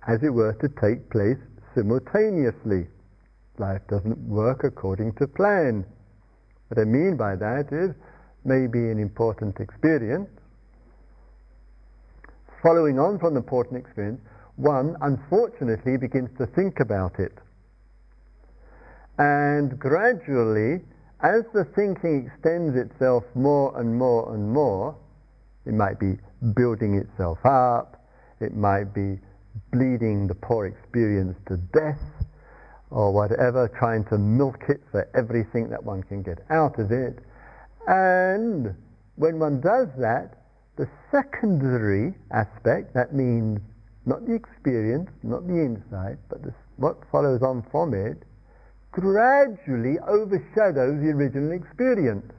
as 0.07 0.23
it 0.23 0.29
were, 0.29 0.53
to 0.53 0.69
take 0.81 1.09
place 1.09 1.37
simultaneously. 1.75 2.87
Life 3.57 3.81
doesn't 3.89 4.17
work 4.27 4.63
according 4.63 5.13
to 5.15 5.27
plan. 5.27 5.85
What 6.69 6.79
I 6.79 6.85
mean 6.85 7.17
by 7.17 7.35
that 7.35 7.67
is 7.71 7.93
maybe 8.45 8.89
an 8.89 8.99
important 8.99 9.59
experience. 9.59 10.29
Following 12.61 12.99
on 12.99 13.19
from 13.19 13.35
the 13.35 13.39
important 13.39 13.77
experience, 13.77 14.19
one 14.57 14.97
unfortunately 15.01 15.95
begins 15.95 16.29
to 16.37 16.45
think 16.45 16.81
about 16.81 17.19
it. 17.19 17.37
And 19.17 19.79
gradually, 19.79 20.81
as 21.21 21.43
the 21.53 21.65
thinking 21.75 22.27
extends 22.27 22.75
itself 22.75 23.23
more 23.33 23.77
and 23.79 23.97
more 23.97 24.33
and 24.33 24.51
more, 24.51 24.95
it 25.65 25.73
might 25.73 25.99
be 25.99 26.17
building 26.55 26.95
itself 26.95 27.37
up, 27.45 28.05
it 28.41 28.55
might 28.55 28.93
be 28.93 29.19
bleeding 29.71 30.27
the 30.27 30.35
poor 30.35 30.65
experience 30.65 31.37
to 31.47 31.57
death 31.57 32.01
or 32.91 33.13
whatever, 33.13 33.67
trying 33.67 34.03
to 34.05 34.17
milk 34.17 34.63
it 34.67 34.81
for 34.91 35.07
everything 35.15 35.69
that 35.69 35.83
one 35.83 36.03
can 36.03 36.23
get 36.23 36.39
out 36.49 36.79
of 36.79 36.91
it. 36.91 37.19
And 37.87 38.75
when 39.15 39.39
one 39.39 39.61
does 39.61 39.87
that, 39.97 40.35
the 40.79 40.87
secondary 41.11 42.15
aspect, 42.31 42.93
that 42.93 43.13
means 43.13 43.59
not 44.05 44.25
the 44.25 44.33
experience, 44.33 45.11
not 45.23 45.45
the 45.45 45.53
insight, 45.53 46.17
but 46.29 46.41
the, 46.41 46.53
what 46.77 46.97
follows 47.11 47.43
on 47.43 47.61
from 47.69 47.93
it, 47.93 48.23
gradually 48.91 49.99
overshadows 50.07 51.03
the 51.03 51.11
original 51.11 51.51
experience 51.51 52.31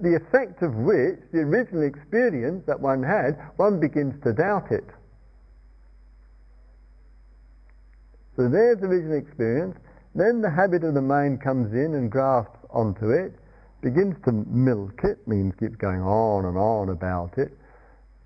the 0.00 0.14
effect 0.14 0.62
of 0.62 0.74
which, 0.74 1.18
the 1.32 1.40
original 1.40 1.82
experience 1.82 2.62
that 2.66 2.78
one 2.78 3.02
had, 3.02 3.36
one 3.56 3.80
begins 3.80 4.14
to 4.22 4.32
doubt 4.32 4.70
it. 4.70 4.84
So 8.36 8.48
there's 8.48 8.78
the 8.78 8.86
original 8.86 9.18
experience. 9.18 9.76
Then 10.14 10.40
the 10.40 10.50
habit 10.50 10.84
of 10.84 10.94
the 10.94 11.02
mind 11.02 11.42
comes 11.42 11.72
in 11.72 11.94
and 11.94 12.10
grasps 12.10 12.58
onto 12.70 13.10
it, 13.10 13.34
begins 13.80 14.16
to 14.24 14.32
milk 14.32 15.00
it, 15.04 15.26
means 15.26 15.54
keeps 15.58 15.76
going 15.76 16.02
on 16.02 16.44
and 16.44 16.56
on 16.56 16.88
about 16.90 17.38
it, 17.38 17.56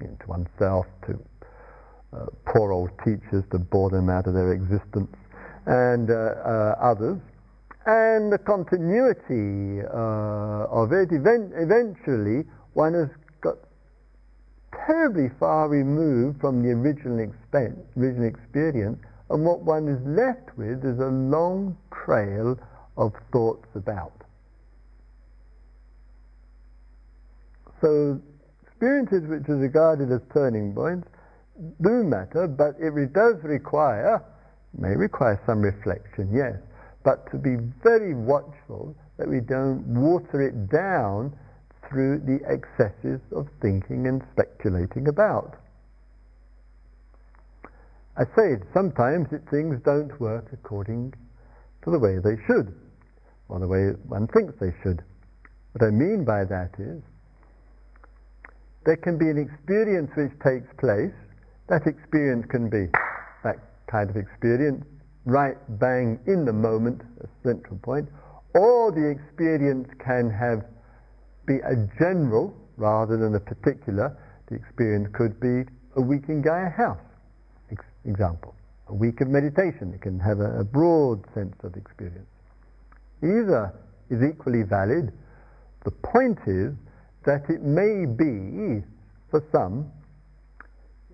to 0.00 0.26
oneself, 0.26 0.86
to 1.06 1.18
uh, 2.12 2.26
poor 2.44 2.72
old 2.72 2.90
teachers 3.04 3.44
to 3.50 3.58
bore 3.58 3.90
them 3.90 4.10
out 4.10 4.26
of 4.26 4.34
their 4.34 4.52
existence, 4.52 5.14
and 5.66 6.10
uh, 6.10 6.14
uh, 6.14 6.76
others 6.80 7.18
and 7.86 8.32
the 8.32 8.38
continuity 8.38 9.82
uh, 9.82 10.70
of 10.70 10.92
it, 10.92 11.10
event, 11.10 11.52
eventually 11.56 12.44
one 12.74 12.94
has 12.94 13.08
got 13.40 13.56
terribly 14.86 15.28
far 15.40 15.68
removed 15.68 16.40
from 16.40 16.62
the 16.62 16.70
original, 16.70 17.18
original 17.96 18.28
experience, 18.28 18.98
and 19.30 19.44
what 19.44 19.62
one 19.62 19.88
is 19.88 20.00
left 20.06 20.56
with 20.56 20.84
is 20.84 20.98
a 21.00 21.08
long 21.08 21.76
trail 22.04 22.56
of 22.96 23.12
thoughts 23.32 23.66
about. 23.74 24.21
So 27.82 28.20
experiences 28.62 29.28
which 29.28 29.48
are 29.48 29.56
regarded 29.56 30.12
as 30.12 30.20
turning 30.32 30.72
points 30.72 31.08
do 31.82 32.04
matter, 32.04 32.46
but 32.46 32.76
it 32.78 33.12
does 33.12 33.42
require, 33.42 34.22
may 34.78 34.94
require 34.96 35.40
some 35.44 35.60
reflection, 35.60 36.30
yes, 36.32 36.56
but 37.04 37.30
to 37.32 37.38
be 37.38 37.56
very 37.82 38.14
watchful 38.14 38.96
that 39.18 39.28
we 39.28 39.40
don't 39.40 39.82
water 39.86 40.40
it 40.40 40.70
down 40.70 41.36
through 41.88 42.20
the 42.20 42.40
excesses 42.48 43.20
of 43.34 43.48
thinking 43.60 44.06
and 44.06 44.22
speculating 44.32 45.08
about. 45.08 45.58
I 48.16 48.24
say 48.36 48.62
sometimes 48.72 49.32
it, 49.32 49.42
things 49.50 49.80
don't 49.84 50.18
work 50.20 50.46
according 50.52 51.14
to 51.82 51.90
the 51.90 51.98
way 51.98 52.18
they 52.18 52.36
should, 52.46 52.74
or 53.48 53.58
the 53.58 53.66
way 53.66 53.90
one 54.06 54.28
thinks 54.28 54.54
they 54.60 54.72
should. 54.82 55.02
What 55.72 55.84
I 55.84 55.90
mean 55.90 56.24
by 56.24 56.44
that 56.44 56.70
is 56.78 57.02
there 58.84 58.96
can 58.96 59.18
be 59.18 59.28
an 59.28 59.38
experience 59.38 60.10
which 60.16 60.32
takes 60.42 60.68
place. 60.78 61.14
That 61.68 61.86
experience 61.86 62.46
can 62.50 62.68
be 62.68 62.86
that 63.44 63.58
kind 63.86 64.10
of 64.10 64.16
experience 64.16 64.84
right 65.24 65.56
bang 65.78 66.18
in 66.26 66.44
the 66.44 66.52
moment, 66.52 67.02
a 67.22 67.28
central 67.46 67.78
point, 67.78 68.08
or 68.54 68.90
the 68.90 69.08
experience 69.08 69.88
can 70.04 70.30
have 70.30 70.64
be 71.46 71.58
a 71.58 71.76
general 71.98 72.54
rather 72.76 73.16
than 73.16 73.34
a 73.34 73.40
particular. 73.40 74.16
The 74.48 74.56
experience 74.56 75.08
could 75.12 75.40
be 75.40 75.64
a 75.96 76.00
week 76.00 76.28
in 76.28 76.42
Gaia 76.42 76.70
House, 76.70 77.02
ex- 77.70 77.84
example. 78.04 78.54
A 78.88 78.94
week 78.94 79.20
of 79.20 79.28
meditation, 79.28 79.92
it 79.94 80.02
can 80.02 80.18
have 80.20 80.40
a, 80.40 80.60
a 80.60 80.64
broad 80.64 81.24
sense 81.34 81.56
of 81.62 81.76
experience. 81.76 82.28
Either 83.22 83.72
is 84.10 84.22
equally 84.22 84.62
valid. 84.62 85.12
The 85.84 85.90
point 85.90 86.38
is 86.46 86.74
that 87.24 87.48
it 87.48 87.62
may 87.62 88.06
be, 88.06 88.82
for 89.30 89.42
some, 89.52 89.90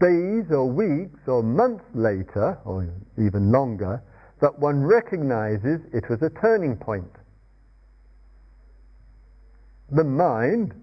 days 0.01 0.51
or 0.51 0.67
weeks 0.67 1.21
or 1.27 1.43
months 1.43 1.85
later, 1.95 2.59
or 2.65 2.89
even 3.19 3.51
longer, 3.51 4.03
that 4.41 4.59
one 4.59 4.83
recognizes 4.83 5.81
it 5.93 6.09
was 6.09 6.23
a 6.23 6.31
turning 6.41 6.77
point. 6.77 7.11
The 9.91 10.05
mind, 10.05 10.75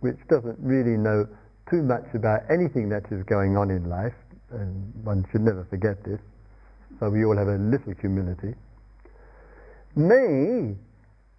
which 0.00 0.16
doesn't 0.28 0.58
really 0.60 0.96
know 0.96 1.26
too 1.68 1.82
much 1.82 2.06
about 2.14 2.42
anything 2.50 2.88
that 2.90 3.10
is 3.10 3.22
going 3.24 3.56
on 3.56 3.70
in 3.70 3.88
life, 3.88 4.14
and 4.52 4.92
one 5.04 5.26
should 5.30 5.42
never 5.42 5.66
forget 5.68 6.02
this, 6.04 6.20
so 7.00 7.10
we 7.10 7.24
all 7.24 7.36
have 7.36 7.48
a 7.48 7.58
little 7.58 7.92
humility, 8.00 8.54
may 9.96 10.74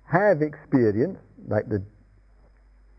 have 0.05 0.41
experience, 0.41 1.17
like 1.47 1.67
the, 1.69 1.81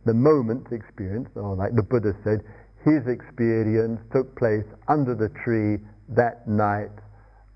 the 0.09 0.14
moment 0.14 0.73
experience, 0.73 1.29
or 1.37 1.55
like 1.55 1.77
the 1.77 1.83
Buddha 1.83 2.16
said, 2.25 2.40
his 2.81 3.05
experience 3.07 4.01
took 4.11 4.35
place 4.40 4.64
under 4.88 5.14
the 5.14 5.29
tree 5.44 5.77
that 6.16 6.49
night 6.49 6.97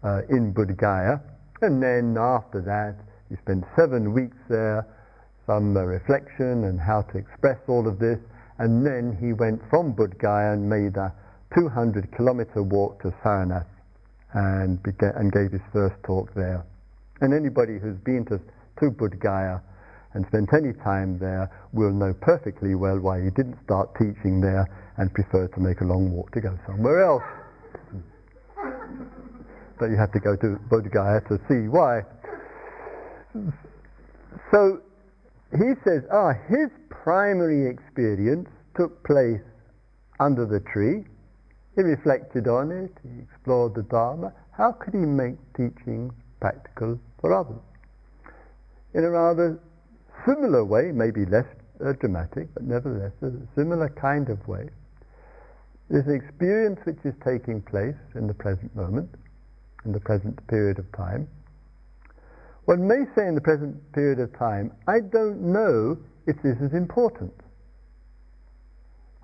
uh, 0.04 0.20
in 0.28 0.52
Bodh 0.52 0.76
Gaya, 0.76 1.16
and 1.62 1.82
then 1.82 2.18
after 2.20 2.60
that 2.60 3.00
he 3.30 3.36
spent 3.40 3.64
seven 3.74 4.12
weeks 4.12 4.36
there, 4.50 4.84
some 5.46 5.74
uh, 5.74 5.80
reflection 5.80 6.68
and 6.68 6.78
how 6.78 7.00
to 7.08 7.16
express 7.16 7.56
all 7.68 7.88
of 7.88 7.98
this, 7.98 8.18
and 8.58 8.84
then 8.84 9.16
he 9.16 9.32
went 9.32 9.62
from 9.70 9.94
Bodh 9.96 10.18
Gaya 10.20 10.52
and 10.52 10.68
made 10.68 10.96
a 11.00 11.08
200 11.56 12.12
kilometer 12.12 12.62
walk 12.62 13.00
to 13.00 13.14
Saranath 13.24 13.64
and, 14.34 14.78
and 14.84 15.32
gave 15.32 15.52
his 15.52 15.64
first 15.72 15.96
talk 16.04 16.28
there. 16.34 16.66
And 17.22 17.32
anybody 17.32 17.78
who's 17.80 17.98
been 18.04 18.26
to, 18.26 18.36
to 18.36 18.90
Bodh 18.90 19.18
Gaya 19.18 19.60
and 20.14 20.26
spent 20.26 20.52
any 20.52 20.72
time 20.84 21.18
there 21.18 21.50
will 21.72 21.92
know 21.92 22.12
perfectly 22.20 22.74
well 22.74 22.98
why 22.98 23.22
he 23.22 23.30
didn't 23.30 23.58
start 23.64 23.94
teaching 23.94 24.40
there 24.40 24.68
and 24.98 25.12
preferred 25.14 25.52
to 25.54 25.60
make 25.60 25.80
a 25.80 25.84
long 25.84 26.12
walk 26.12 26.30
to 26.32 26.40
go 26.40 26.58
somewhere 26.66 27.02
else. 27.04 27.22
but 29.78 29.86
you 29.86 29.96
have 29.96 30.12
to 30.12 30.20
go 30.20 30.36
to 30.36 30.58
Bodh 30.70 30.92
Gaya 30.92 31.20
to 31.28 31.40
see 31.48 31.68
why. 31.68 32.02
So 34.50 34.80
he 35.52 35.72
says, 35.84 36.02
ah, 36.12 36.32
his 36.48 36.68
primary 36.90 37.68
experience 37.68 38.48
took 38.76 39.02
place 39.04 39.40
under 40.20 40.46
the 40.46 40.60
tree. 40.72 41.04
He 41.74 41.82
reflected 41.82 42.48
on 42.48 42.70
it, 42.70 42.92
he 43.02 43.22
explored 43.22 43.74
the 43.74 43.82
Dharma. 43.82 44.32
How 44.52 44.72
could 44.72 44.92
he 44.92 45.00
make 45.00 45.36
teaching 45.56 46.12
practical 46.40 47.00
for 47.20 47.32
others? 47.32 47.60
In 48.94 49.04
a 49.04 49.10
rather 49.10 49.58
similar 50.26 50.64
way, 50.64 50.92
maybe 50.92 51.24
less 51.26 51.46
uh, 51.84 51.92
dramatic, 52.00 52.52
but 52.54 52.62
nevertheless 52.64 53.12
a 53.22 53.30
similar 53.54 53.88
kind 53.88 54.28
of 54.28 54.46
way. 54.46 54.68
this 55.90 56.06
experience 56.08 56.80
which 56.84 56.98
is 57.04 57.14
taking 57.22 57.60
place 57.60 57.96
in 58.14 58.26
the 58.26 58.34
present 58.34 58.74
moment, 58.74 59.10
in 59.84 59.92
the 59.92 60.00
present 60.00 60.34
period 60.46 60.78
of 60.78 60.90
time. 60.92 61.28
One 62.64 62.86
may 62.86 63.04
say 63.14 63.26
in 63.26 63.34
the 63.34 63.40
present 63.40 63.76
period 63.92 64.20
of 64.20 64.32
time, 64.38 64.72
I 64.88 65.00
don't 65.00 65.52
know 65.52 65.98
if 66.26 66.36
this 66.42 66.56
is 66.60 66.72
important. 66.72 67.34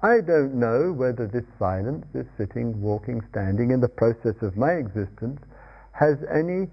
I 0.02 0.20
don't 0.20 0.54
know 0.54 0.92
whether 0.92 1.26
this 1.26 1.46
silence, 1.58 2.04
this 2.12 2.26
sitting, 2.36 2.80
walking, 2.82 3.22
standing, 3.30 3.70
in 3.70 3.80
the 3.80 3.88
process 3.88 4.34
of 4.42 4.56
my 4.56 4.72
existence 4.72 5.40
has 5.92 6.18
any 6.30 6.68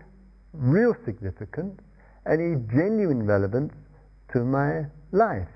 real 0.53 0.93
significance, 1.05 1.79
any 2.27 2.55
genuine 2.69 3.25
relevance 3.25 3.73
to 4.33 4.43
my 4.43 4.85
life. 5.11 5.47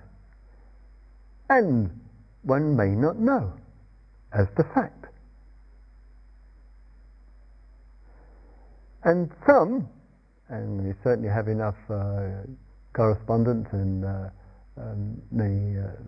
And 1.50 1.90
one 2.44 2.76
may 2.76 2.90
not 2.90 3.18
know 3.18 3.54
as 4.34 4.48
the 4.58 4.64
fact. 4.76 5.06
And 9.04 9.32
some, 9.48 9.88
and 10.50 10.86
we 10.86 10.94
certainly 11.04 11.30
have 11.30 11.48
enough 11.48 11.78
uh, 11.90 12.44
correspondence 12.94 13.68
and 13.72 14.06
uh, 14.06 14.30
um, 14.78 15.22
the 15.32 15.88
uh, 15.88 16.02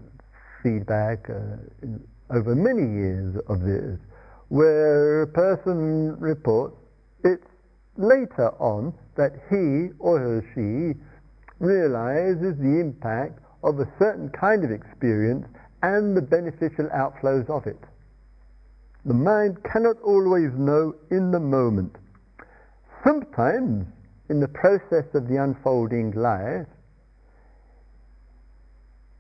feedback 0.61 1.29
uh, 1.29 1.57
in, 1.81 2.03
over 2.29 2.55
many 2.55 2.83
years 2.83 3.35
of 3.47 3.61
this, 3.61 3.97
where 4.49 5.23
a 5.23 5.27
person 5.27 6.19
reports 6.19 6.75
it's 7.23 7.45
later 7.97 8.49
on 8.59 8.93
that 9.15 9.31
he 9.49 9.89
or 9.99 10.43
she 10.53 10.99
realizes 11.61 12.57
the 12.57 12.81
impact 12.81 13.39
of 13.63 13.79
a 13.79 13.87
certain 13.99 14.29
kind 14.29 14.65
of 14.65 14.71
experience 14.71 15.45
and 15.83 16.17
the 16.17 16.21
beneficial 16.21 16.89
outflows 16.89 17.49
of 17.49 17.67
it. 17.67 17.79
The 19.05 19.13
mind 19.13 19.57
cannot 19.63 19.97
always 20.03 20.51
know 20.57 20.95
in 21.09 21.31
the 21.31 21.39
moment. 21.39 21.95
Sometimes, 23.03 23.85
in 24.29 24.39
the 24.39 24.47
process 24.47 25.05
of 25.13 25.27
the 25.27 25.37
unfolding 25.37 26.11
life, 26.11 26.67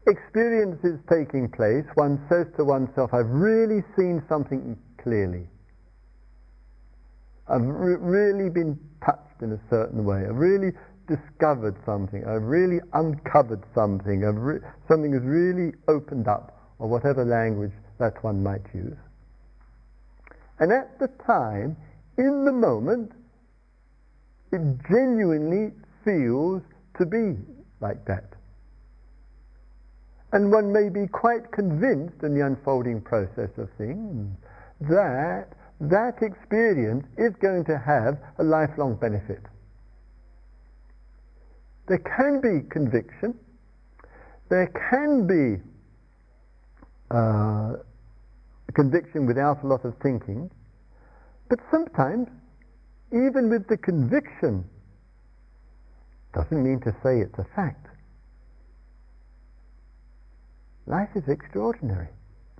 experience 0.07 0.83
is 0.83 0.99
taking 1.09 1.49
place, 1.49 1.85
one 1.95 2.19
says 2.29 2.47
to 2.57 2.65
oneself, 2.65 3.13
I've 3.13 3.29
really 3.29 3.83
seen 3.97 4.23
something 4.27 4.77
clearly. 5.01 5.47
I've 7.47 7.65
re- 7.65 7.97
really 7.99 8.49
been 8.49 8.79
touched 9.05 9.41
in 9.41 9.51
a 9.51 9.59
certain 9.69 10.05
way. 10.05 10.25
I've 10.27 10.37
really 10.37 10.71
discovered 11.07 11.75
something. 11.85 12.23
I've 12.25 12.43
really 12.43 12.79
uncovered 12.93 13.63
something. 13.73 14.21
Re- 14.21 14.59
something 14.87 15.13
has 15.13 15.23
really 15.23 15.73
opened 15.87 16.27
up, 16.27 16.57
or 16.79 16.87
whatever 16.87 17.25
language 17.25 17.73
that 17.99 18.23
one 18.23 18.41
might 18.41 18.63
use. 18.73 18.97
And 20.59 20.71
at 20.71 20.99
the 20.99 21.07
time, 21.25 21.75
in 22.17 22.45
the 22.45 22.51
moment, 22.51 23.11
it 24.51 24.61
genuinely 24.89 25.71
feels 26.03 26.61
to 26.97 27.05
be 27.05 27.37
like 27.79 28.05
that. 28.05 28.33
And 30.33 30.51
one 30.51 30.71
may 30.71 30.89
be 30.89 31.07
quite 31.07 31.51
convinced 31.51 32.23
in 32.23 32.33
the 32.35 32.45
unfolding 32.45 33.01
process 33.01 33.49
of 33.57 33.69
things 33.77 34.37
that 34.81 35.47
that 35.81 36.21
experience 36.21 37.05
is 37.17 37.33
going 37.41 37.65
to 37.65 37.77
have 37.77 38.19
a 38.37 38.43
lifelong 38.43 38.95
benefit. 38.95 39.41
There 41.91 41.99
can 41.99 42.39
be 42.39 42.69
conviction, 42.69 43.37
there 44.47 44.71
can 44.89 45.27
be 45.27 45.61
uh, 47.13 47.73
conviction 48.73 49.25
without 49.25 49.61
a 49.61 49.67
lot 49.67 49.83
of 49.83 49.95
thinking, 50.01 50.49
but 51.49 51.59
sometimes, 51.69 52.29
even 53.11 53.49
with 53.49 53.67
the 53.67 53.75
conviction, 53.75 54.63
doesn't 56.33 56.63
mean 56.63 56.79
to 56.85 56.95
say 57.03 57.19
it's 57.19 57.37
a 57.37 57.45
fact. 57.57 57.87
Life 60.87 61.09
is 61.13 61.27
extraordinary. 61.27 62.07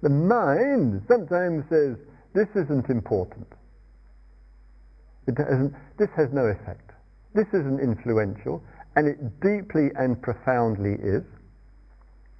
The 0.01 0.09
mind 0.09 1.03
sometimes 1.07 1.63
says, 1.69 1.95
this 2.33 2.49
isn't 2.53 2.89
important. 2.89 3.47
this 5.25 6.09
has 6.17 6.27
no 6.33 6.47
effect. 6.47 6.91
This 7.33 7.47
isn't 7.53 7.79
influential, 7.79 8.61
and 8.95 9.07
it 9.07 9.39
deeply 9.39 9.91
and 9.95 10.21
profoundly 10.21 10.93
is. 11.01 11.23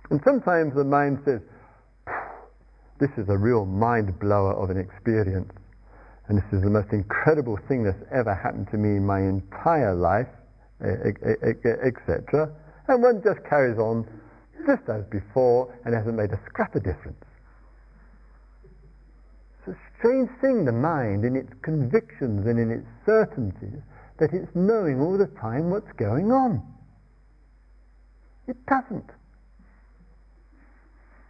And 0.10 0.22
sometimes 0.26 0.76
the 0.76 0.84
mind 0.84 1.22
says, 1.24 1.42
this 3.00 3.12
is 3.18 3.30
a 3.30 3.38
real 3.38 3.66
mind 3.66 4.20
blower 4.20 4.54
of 4.54 4.70
an 4.70 4.78
experience. 4.78 5.52
And 6.28 6.38
this 6.38 6.46
is 6.54 6.62
the 6.62 6.70
most 6.70 6.92
incredible 6.92 7.58
thing 7.68 7.84
that's 7.84 8.04
ever 8.12 8.36
happened 8.36 8.68
to 8.72 8.78
me 8.78 8.98
in 8.98 9.06
my 9.06 9.20
entire 9.20 9.96
life, 9.96 10.28
etc. 10.82 12.52
And 12.88 13.02
one 13.02 13.22
just 13.24 13.44
carries 13.50 13.78
on 13.80 14.08
just 14.66 14.88
as 14.90 15.04
before 15.06 15.74
and 15.86 15.96
hasn't 15.96 16.16
made 16.16 16.32
a 16.32 16.40
scrap 16.46 16.76
of 16.76 16.84
difference. 16.84 17.24
It's 19.60 19.76
a 19.76 19.80
strange 19.98 20.30
thing, 20.42 20.66
the 20.66 20.72
mind, 20.72 21.26
in 21.26 21.36
its 21.36 21.54
convictions 21.62 22.46
and 22.46 22.60
in 22.60 22.72
its 22.72 22.88
certainties, 23.06 23.82
that 24.22 24.34
it's 24.34 24.52
knowing 24.54 25.02
all 25.02 25.18
the 25.18 25.26
time 25.42 25.72
what's 25.72 25.92
going 25.94 26.32
on. 26.32 26.62
It 28.48 28.56
doesn't. 28.68 29.10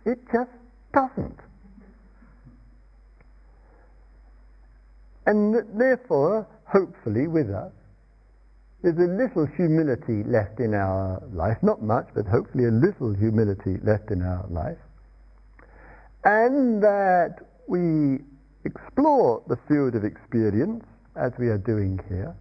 It 0.05 0.19
just 0.31 0.51
doesn't. 0.93 1.39
And 5.25 5.55
therefore, 5.79 6.45
hopefully, 6.65 7.27
with 7.27 7.49
us, 7.49 7.71
there's 8.83 8.97
a 8.97 9.13
little 9.13 9.45
humility 9.45 10.23
left 10.29 10.59
in 10.59 10.73
our 10.73 11.23
life, 11.31 11.57
not 11.61 11.81
much, 11.81 12.07
but 12.13 12.25
hopefully 12.25 12.65
a 12.65 12.71
little 12.71 13.13
humility 13.13 13.77
left 13.85 14.11
in 14.11 14.21
our 14.21 14.45
life, 14.49 14.79
and 16.25 16.83
that 16.83 17.37
we 17.67 18.19
explore 18.65 19.43
the 19.47 19.57
field 19.69 19.95
of 19.95 20.03
experience 20.03 20.83
as 21.15 21.31
we 21.39 21.47
are 21.47 21.57
doing 21.57 21.97
here. 22.09 22.35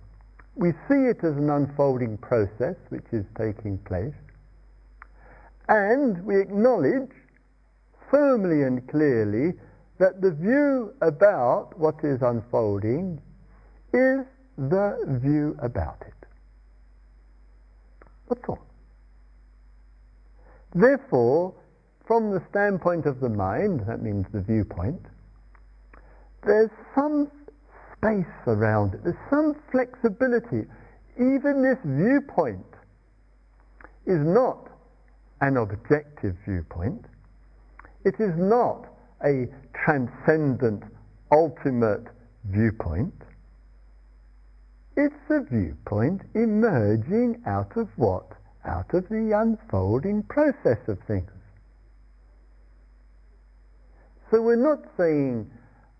We 0.60 0.72
see 0.90 1.06
it 1.08 1.24
as 1.24 1.38
an 1.38 1.48
unfolding 1.48 2.18
process 2.18 2.76
which 2.90 3.06
is 3.12 3.24
taking 3.34 3.78
place, 3.78 4.12
and 5.70 6.22
we 6.26 6.38
acknowledge 6.38 7.12
firmly 8.10 8.64
and 8.64 8.86
clearly 8.86 9.54
that 9.98 10.20
the 10.20 10.32
view 10.32 10.92
about 11.00 11.78
what 11.78 12.04
is 12.04 12.20
unfolding 12.20 13.22
is 13.94 14.26
the 14.58 14.98
view 15.22 15.56
about 15.60 16.02
it. 16.06 16.26
That's 18.28 18.46
all. 18.46 18.66
Therefore, 20.74 21.54
from 22.04 22.32
the 22.32 22.42
standpoint 22.50 23.06
of 23.06 23.20
the 23.20 23.30
mind, 23.30 23.80
that 23.86 24.02
means 24.02 24.26
the 24.30 24.42
viewpoint, 24.42 25.06
there's 26.44 26.70
some 26.94 27.30
space 28.00 28.24
around 28.46 28.94
it, 28.94 29.04
there's 29.04 29.16
some 29.28 29.54
flexibility. 29.70 30.66
Even 31.16 31.62
this 31.62 31.78
viewpoint 31.84 32.64
is 34.06 34.20
not 34.20 34.68
an 35.42 35.56
objective 35.56 36.34
viewpoint, 36.46 37.04
it 38.04 38.14
is 38.18 38.32
not 38.36 38.86
a 39.24 39.46
transcendent, 39.84 40.82
ultimate 41.30 42.06
viewpoint. 42.44 43.14
It's 44.96 45.14
a 45.30 45.40
viewpoint 45.40 46.22
emerging 46.34 47.42
out 47.46 47.76
of 47.76 47.88
what? 47.96 48.26
Out 48.64 48.92
of 48.94 49.08
the 49.08 49.32
unfolding 49.36 50.22
process 50.24 50.78
of 50.88 50.98
things. 51.06 51.30
So 54.30 54.40
we're 54.40 54.56
not 54.56 54.84
saying, 54.96 55.50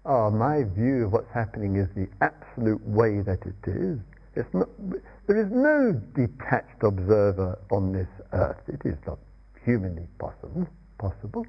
oh, 0.04 0.30
my 0.30 0.64
view 0.64 1.06
of 1.06 1.12
what's 1.12 1.32
happening 1.32 1.76
is 1.76 1.88
the 1.94 2.08
absolute 2.20 2.84
way 2.86 3.20
that 3.20 3.40
it 3.46 3.70
is. 3.70 3.98
It's 4.36 4.52
not, 4.54 4.68
there 5.26 5.36
is 5.36 5.50
no 5.50 5.92
detached 6.14 6.82
observer 6.82 7.58
on 7.70 7.92
this 7.92 8.08
earth. 8.32 8.62
It 8.68 8.80
is 8.84 8.96
not 9.06 9.18
humanly 9.64 10.06
possible. 10.18 10.66
possible. 10.98 11.46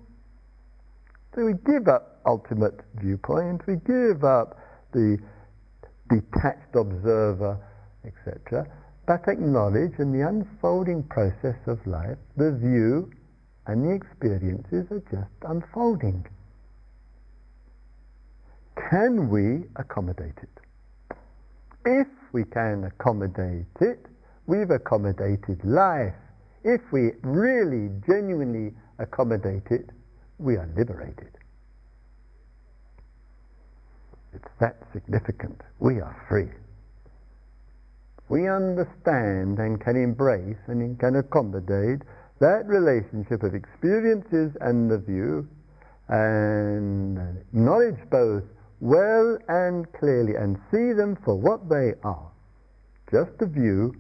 So 1.36 1.45
we 1.45 1.54
give 1.66 1.88
up 1.88 2.20
ultimate 2.26 2.82
viewpoint, 2.95 3.66
we 3.68 3.76
give 3.78 4.24
up 4.24 4.58
the 4.91 5.18
detached 6.10 6.76
observer, 6.76 7.58
etc., 8.06 8.68
but 9.08 9.28
acknowledge 9.28 9.93
in 9.99 10.12
the 10.12 10.28
unfolding 10.28 11.04
process 11.04 11.56
of 11.68 11.80
life, 11.88 12.18
the 12.36 12.52
view 12.52 13.12
and 13.68 13.86
the 13.86 13.93
experiences 13.95 14.91
are 14.91 15.04
just 15.10 15.32
unfolding. 15.43 16.26
Can 18.89 19.29
we 19.29 19.63
accommodate 19.75 20.38
it? 20.41 21.17
If 21.86 22.07
we 22.34 22.43
can 22.43 22.84
accommodate 22.84 23.65
it, 23.79 24.05
we've 24.47 24.69
accommodated 24.69 25.63
life. 25.63 26.13
If 26.63 26.82
we 26.91 27.11
really, 27.21 27.89
genuinely 28.05 28.73
accommodate 28.99 29.67
it, 29.71 29.89
we 30.38 30.55
are 30.57 30.69
liberated. 30.75 31.32
It's 34.34 34.47
that 34.59 34.77
significant. 34.93 35.61
We 35.79 35.99
are 35.99 36.25
free. 36.29 36.49
We 38.29 38.47
understand 38.47 39.59
and 39.59 39.82
can 39.82 39.95
embrace 39.95 40.57
and 40.67 40.97
can 40.99 41.15
accommodate 41.17 42.01
that 42.39 42.65
relationship 42.67 43.43
of 43.43 43.53
experiences 43.53 44.55
and 44.61 44.89
the 44.89 44.97
view, 44.97 45.47
and 46.07 47.38
acknowledge 47.38 47.99
both 48.09 48.43
well 48.82 49.38
and 49.47 49.86
clearly 49.93 50.36
and 50.36 50.57
see 50.71 50.91
them 50.91 51.15
for 51.23 51.36
what 51.36 51.69
they 51.69 51.93
are. 52.03 52.29
Just 53.11 53.32
a 53.39 53.45
view, 53.45 53.95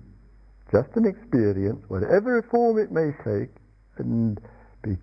just 0.71 0.89
an 0.95 1.05
experience, 1.05 1.83
whatever 1.87 2.41
form 2.49 2.79
it 2.79 2.91
may 2.91 3.11
take, 3.23 3.51
and 3.97 4.41
be 4.83 4.97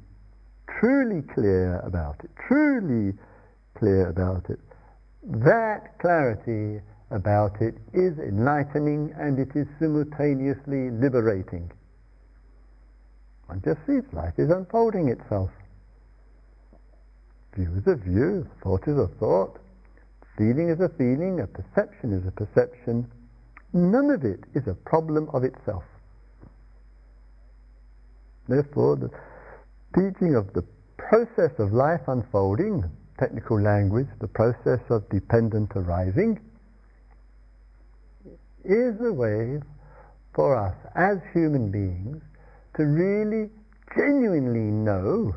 truly 0.80 1.22
clear 1.34 1.78
about 1.80 2.16
it, 2.24 2.30
truly 2.48 3.16
clear 3.78 4.08
about 4.08 4.50
it. 4.50 4.58
That 5.22 5.98
clarity 6.00 6.82
about 7.10 7.60
it 7.60 7.76
is 7.94 8.18
enlightening 8.18 9.14
and 9.16 9.38
it 9.38 9.54
is 9.54 9.66
simultaneously 9.78 10.90
liberating. 10.90 11.70
One 13.46 13.62
just 13.64 13.78
sees 13.86 14.02
life 14.12 14.34
is 14.38 14.50
unfolding 14.50 15.08
itself. 15.08 15.50
View 17.54 17.72
is 17.76 17.86
a 17.86 17.96
view, 17.96 18.46
thought 18.62 18.86
is 18.86 18.98
a 18.98 19.08
thought, 19.18 19.58
feeling 20.38 20.70
is 20.70 20.80
a 20.80 20.88
feeling, 20.96 21.40
a 21.40 21.46
perception 21.46 22.12
is 22.12 22.26
a 22.26 22.30
perception. 22.30 23.10
None 23.74 24.10
of 24.10 24.24
it 24.24 24.40
is 24.54 24.66
a 24.68 24.74
problem 24.74 25.28
of 25.34 25.42
itself. 25.44 25.82
Therefore, 28.48 28.96
the 28.96 29.10
teaching 29.94 30.36
of 30.36 30.52
the 30.54 30.64
process 30.96 31.50
of 31.58 31.72
life 31.72 32.00
unfolding, 32.06 32.84
technical 33.18 33.60
language, 33.60 34.06
the 34.20 34.28
process 34.28 34.80
of 34.88 35.08
dependent 35.10 35.72
arising, 35.74 36.40
is 38.64 38.94
a 39.00 39.12
way 39.12 39.60
for 40.34 40.56
us 40.56 40.76
as 40.94 41.18
human 41.32 41.70
beings 41.70 42.22
to 42.76 42.84
really 42.84 43.50
genuinely 43.96 44.70
know 44.70 45.34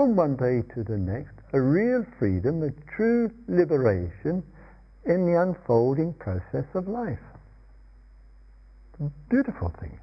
from 0.00 0.16
one 0.16 0.34
day 0.34 0.62
to 0.74 0.82
the 0.82 0.96
next 0.96 1.34
a 1.52 1.60
real 1.60 2.02
freedom, 2.18 2.62
a 2.62 2.70
true 2.96 3.30
liberation 3.48 4.42
in 5.04 5.26
the 5.26 5.38
unfolding 5.38 6.14
process 6.14 6.64
of 6.72 6.88
life. 6.88 7.18
Beautiful 9.28 9.70
thing. 9.78 10.00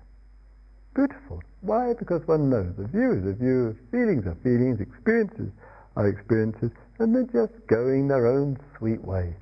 Beautiful. 0.93 1.41
Why? 1.61 1.95
Because 1.97 2.21
one 2.27 2.47
knows 2.47 2.75
the 2.77 2.85
view 2.85 3.13
is 3.13 3.25
a 3.25 3.33
view, 3.33 3.75
feelings 3.89 4.27
are 4.27 4.37
feelings, 4.43 4.79
experiences 4.79 5.49
are 5.95 6.07
experiences, 6.07 6.69
and 6.99 7.15
they're 7.15 7.47
just 7.47 7.65
going 7.65 8.07
their 8.07 8.27
own 8.27 8.55
sweet 8.77 9.03
way. 9.03 9.33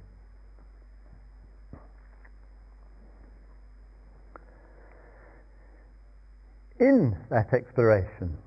in 6.78 7.16
that 7.30 7.54
exploration 7.54 8.38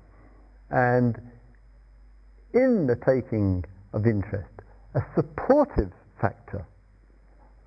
and 0.69 1.19
in 2.53 2.87
the 2.87 2.95
taking 2.95 3.63
of 3.93 4.05
interest, 4.05 4.49
a 4.95 5.01
supportive 5.15 5.91
factor 6.19 6.65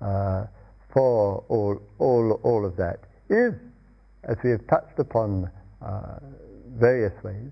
uh, 0.01 0.45
for 0.93 1.43
all, 1.47 1.81
all, 1.99 2.39
all 2.43 2.65
of 2.65 2.75
that 2.77 2.99
is, 3.29 3.53
as 4.23 4.37
we 4.43 4.51
have 4.51 4.65
touched 4.67 4.99
upon 4.99 5.49
uh, 5.81 6.19
various 6.75 7.13
ways, 7.23 7.51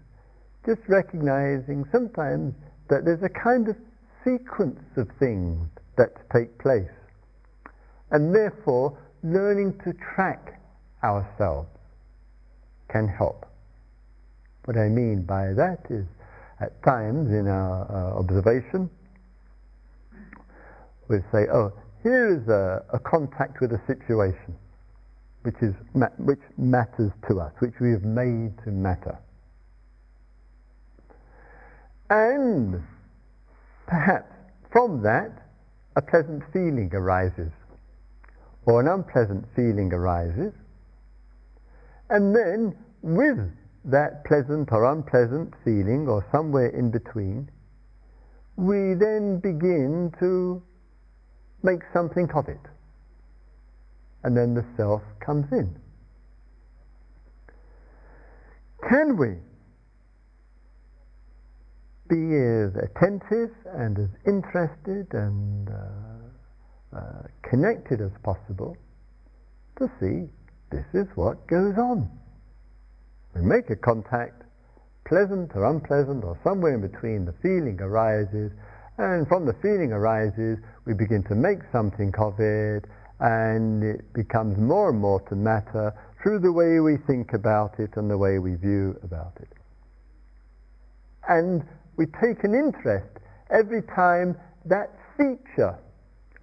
just 0.65 0.81
recognizing 0.87 1.85
sometimes 1.91 2.53
that 2.89 3.03
there's 3.05 3.23
a 3.23 3.29
kind 3.29 3.67
of 3.67 3.75
sequence 4.23 4.79
of 4.97 5.07
things 5.19 5.67
that 5.97 6.29
take 6.31 6.57
place, 6.59 6.91
and 8.11 8.33
therefore 8.33 8.97
learning 9.23 9.77
to 9.83 9.93
track 10.15 10.59
ourselves 11.03 11.69
can 12.89 13.07
help. 13.07 13.45
What 14.65 14.77
I 14.77 14.89
mean 14.89 15.23
by 15.23 15.53
that 15.53 15.85
is, 15.89 16.05
at 16.61 16.81
times 16.83 17.31
in 17.31 17.47
our 17.47 17.89
uh, 17.89 18.19
observation, 18.19 18.89
we 21.07 21.17
say, 21.31 21.47
oh, 21.51 21.73
here 22.03 22.33
is 22.33 22.47
a, 22.47 22.85
a, 22.93 22.99
contact 22.99 23.59
with 23.59 23.71
a 23.73 23.81
situation 23.87 24.55
which, 25.41 25.55
is 25.61 25.73
ma- 25.93 26.15
which 26.17 26.39
matters 26.57 27.11
to 27.27 27.39
us, 27.39 27.51
which 27.59 27.73
we 27.81 27.91
have 27.91 28.03
made 28.03 28.53
to 28.63 28.71
matter. 28.71 29.17
And 32.09 32.83
perhaps 33.87 34.31
from 34.71 35.01
that, 35.03 35.31
a 35.95 36.01
pleasant 36.01 36.43
feeling 36.53 36.89
arises, 36.93 37.51
or 38.65 38.79
an 38.79 38.87
unpleasant 38.87 39.45
feeling 39.55 39.91
arises, 39.91 40.53
and 42.09 42.35
then 42.35 42.75
with 43.01 43.39
that 43.85 44.23
pleasant 44.25 44.69
or 44.71 44.91
unpleasant 44.91 45.53
feeling, 45.63 46.07
or 46.07 46.25
somewhere 46.31 46.69
in 46.69 46.91
between, 46.91 47.49
we 48.55 48.93
then 48.93 49.39
begin 49.39 50.13
to 50.19 50.61
make 51.63 51.81
something 51.93 52.29
of 52.35 52.47
it. 52.47 52.61
And 54.23 54.37
then 54.37 54.53
the 54.53 54.65
self 54.77 55.01
comes 55.19 55.45
in. 55.51 55.75
Can 58.87 59.17
we 59.17 59.37
be 62.11 62.35
as 62.35 62.75
attentive 62.75 63.55
and 63.73 63.97
as 63.97 64.09
interested 64.27 65.07
and 65.13 65.69
uh, 65.69 66.97
uh, 66.97 67.21
connected 67.41 68.01
as 68.01 68.11
possible 68.21 68.75
to 69.77 69.89
see 69.97 70.27
this 70.71 70.83
is 70.93 71.07
what 71.15 71.47
goes 71.47 71.77
on. 71.77 72.11
We 73.35 73.41
make 73.41 73.69
a 73.69 73.75
contact, 73.75 74.43
pleasant 75.05 75.55
or 75.55 75.65
unpleasant 75.65 76.23
or 76.23 76.37
somewhere 76.43 76.75
in 76.75 76.81
between, 76.81 77.25
the 77.25 77.33
feeling 77.41 77.79
arises, 77.81 78.51
and 78.97 79.27
from 79.27 79.45
the 79.45 79.53
feeling 79.61 79.91
arises, 79.93 80.57
we 80.85 80.93
begin 80.93 81.23
to 81.23 81.35
make 81.35 81.59
something 81.71 82.13
of 82.17 82.39
it, 82.39 82.85
and 83.19 83.83
it 83.83 84.13
becomes 84.13 84.57
more 84.57 84.89
and 84.89 84.99
more 84.99 85.21
to 85.29 85.35
matter 85.35 85.93
through 86.21 86.39
the 86.39 86.51
way 86.51 86.79
we 86.79 86.97
think 87.07 87.33
about 87.33 87.79
it 87.79 87.91
and 87.95 88.09
the 88.09 88.17
way 88.17 88.39
we 88.39 88.55
view 88.55 88.99
about 89.03 89.33
it. 89.39 89.49
And 91.29 91.63
we 91.97 92.05
take 92.05 92.43
an 92.43 92.53
interest 92.53 93.19
every 93.49 93.81
time 93.83 94.37
that 94.65 94.91
feature 95.17 95.77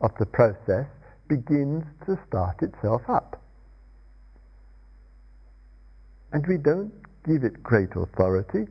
of 0.00 0.10
the 0.18 0.26
process 0.26 0.86
begins 1.28 1.84
to 2.06 2.18
start 2.26 2.62
itself 2.62 3.02
up 3.08 3.42
and 6.32 6.46
we 6.46 6.56
don't 6.56 6.92
give 7.26 7.44
it 7.44 7.62
great 7.62 7.90
authority. 7.96 8.66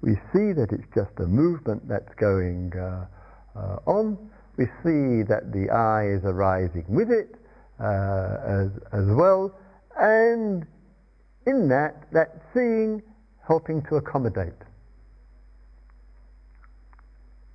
We 0.00 0.14
see 0.32 0.52
that 0.52 0.68
it's 0.70 0.86
just 0.94 1.18
a 1.18 1.26
movement 1.26 1.88
that's 1.88 2.14
going 2.16 2.72
uh, 2.76 3.06
uh, 3.56 3.78
on. 3.86 4.18
We 4.56 4.66
see 4.82 5.22
that 5.28 5.50
the 5.52 5.70
I 5.70 6.06
is 6.06 6.24
arising 6.24 6.84
with 6.88 7.10
it 7.10 7.34
uh, 7.80 8.36
as, 8.46 8.70
as 8.92 9.06
well, 9.08 9.54
and 9.96 10.66
in 11.46 11.68
that, 11.68 12.06
that 12.12 12.42
seeing 12.52 13.02
helping 13.46 13.82
to 13.88 13.96
accommodate. 13.96 14.52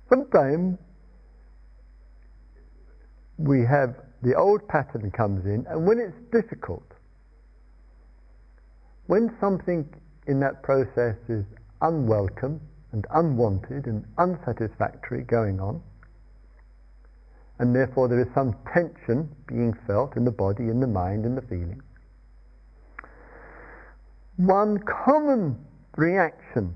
Sometimes 0.08 0.78
we 3.38 3.60
have 3.60 3.94
the 4.22 4.34
old 4.34 4.66
pattern 4.68 5.10
comes 5.10 5.46
in, 5.46 5.66
and 5.68 5.86
when 5.86 5.98
it's 5.98 6.16
difficult, 6.30 6.84
when 9.10 9.34
something 9.40 9.84
in 10.28 10.38
that 10.38 10.62
process 10.62 11.16
is 11.28 11.44
unwelcome 11.82 12.60
and 12.92 13.04
unwanted 13.12 13.86
and 13.86 14.04
unsatisfactory 14.18 15.24
going 15.24 15.58
on, 15.58 15.82
and 17.58 17.74
therefore 17.74 18.06
there 18.06 18.20
is 18.20 18.28
some 18.36 18.54
tension 18.72 19.28
being 19.48 19.76
felt 19.84 20.16
in 20.16 20.24
the 20.24 20.30
body, 20.30 20.68
in 20.68 20.78
the 20.78 20.86
mind, 20.86 21.26
in 21.26 21.34
the 21.34 21.42
feeling. 21.42 21.82
One 24.36 24.78
common 25.04 25.58
reaction 25.96 26.72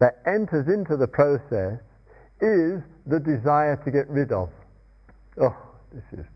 that 0.00 0.20
enters 0.26 0.68
into 0.68 0.98
the 0.98 1.08
process 1.08 1.80
is 2.42 2.82
the 3.06 3.18
desire 3.18 3.80
to 3.86 3.90
get 3.90 4.06
rid 4.10 4.32
of. 4.32 4.50
Oh, 5.40 5.56
this 5.94 6.04
is, 6.12 6.26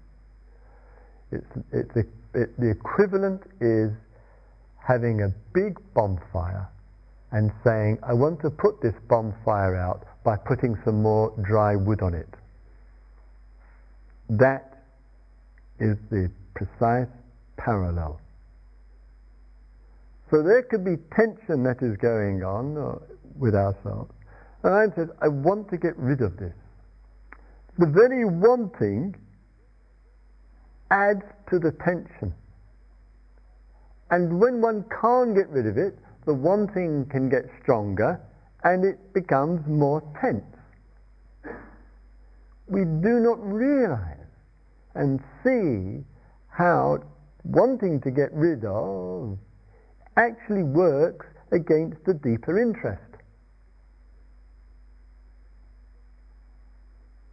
it's, 1.33 1.47
it's 1.71 2.09
the, 2.33 2.71
equivalent 2.71 3.43
is 3.61 3.93
having 4.87 5.23
a 5.23 5.29
big 5.53 5.79
bonfire 5.95 6.69
and 7.33 7.53
saying, 7.65 7.99
I 8.03 8.15
want 8.15 8.41
to 8.41 8.51
put 8.51 8.81
this 8.81 8.95
bonfire 9.09 9.77
out 9.77 10.05
by 10.25 10.37
putting 10.37 10.77
some 10.85 11.03
more 11.03 11.33
dry 11.43 11.77
wood 11.77 12.03
on 12.03 12.15
it. 12.15 12.29
That 14.31 14.85
is 15.79 15.97
the 16.11 16.31
precise 16.55 17.09
parallel. 17.57 18.21
So 20.31 20.43
there 20.43 20.63
could 20.63 20.85
be 20.85 20.97
tension 21.15 21.63
that 21.65 21.83
is 21.83 21.97
going 21.97 22.43
on 22.45 22.77
uh, 22.77 22.99
with 23.39 23.55
ourselves. 23.55 24.13
And 24.63 24.75
I 24.75 24.95
said, 24.95 25.09
I 25.23 25.29
want 25.29 25.71
to 25.71 25.79
get 25.79 25.97
rid 25.97 26.21
of 26.21 26.37
this. 26.37 26.53
The 27.79 27.87
very 27.87 28.25
wanting 28.25 29.15
adds 30.91 31.23
to 31.51 31.59
the 31.59 31.73
tension. 31.85 32.35
And 34.11 34.41
when 34.41 34.61
one 34.61 34.85
can't 35.01 35.35
get 35.35 35.49
rid 35.51 35.67
of 35.67 35.77
it, 35.77 35.99
the 36.25 36.35
wanting 36.35 37.07
can 37.07 37.29
get 37.29 37.45
stronger 37.63 38.21
and 38.65 38.85
it 38.85 39.13
becomes 39.13 39.67
more 39.67 40.03
tense. 40.21 40.45
we 42.69 42.85
do 42.85 43.19
not 43.21 43.39
realize 43.43 44.17
and 44.95 45.21
see 45.43 46.05
how 46.49 46.99
wanting 47.45 48.01
to 48.03 48.11
get 48.11 48.33
rid 48.33 48.65
of 48.65 49.39
actually 50.17 50.63
works 50.63 51.27
against 51.53 52.05
the 52.05 52.15
deeper 52.15 52.61
interest. 52.61 53.03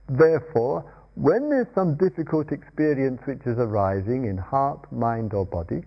Therefore, 0.08 0.86
when 1.16 1.50
there's 1.50 1.68
some 1.74 1.96
difficult 1.96 2.52
experience 2.52 3.20
which 3.26 3.42
is 3.46 3.58
arising 3.58 4.26
in 4.26 4.38
heart, 4.38 4.90
mind, 4.92 5.34
or 5.34 5.46
body, 5.46 5.84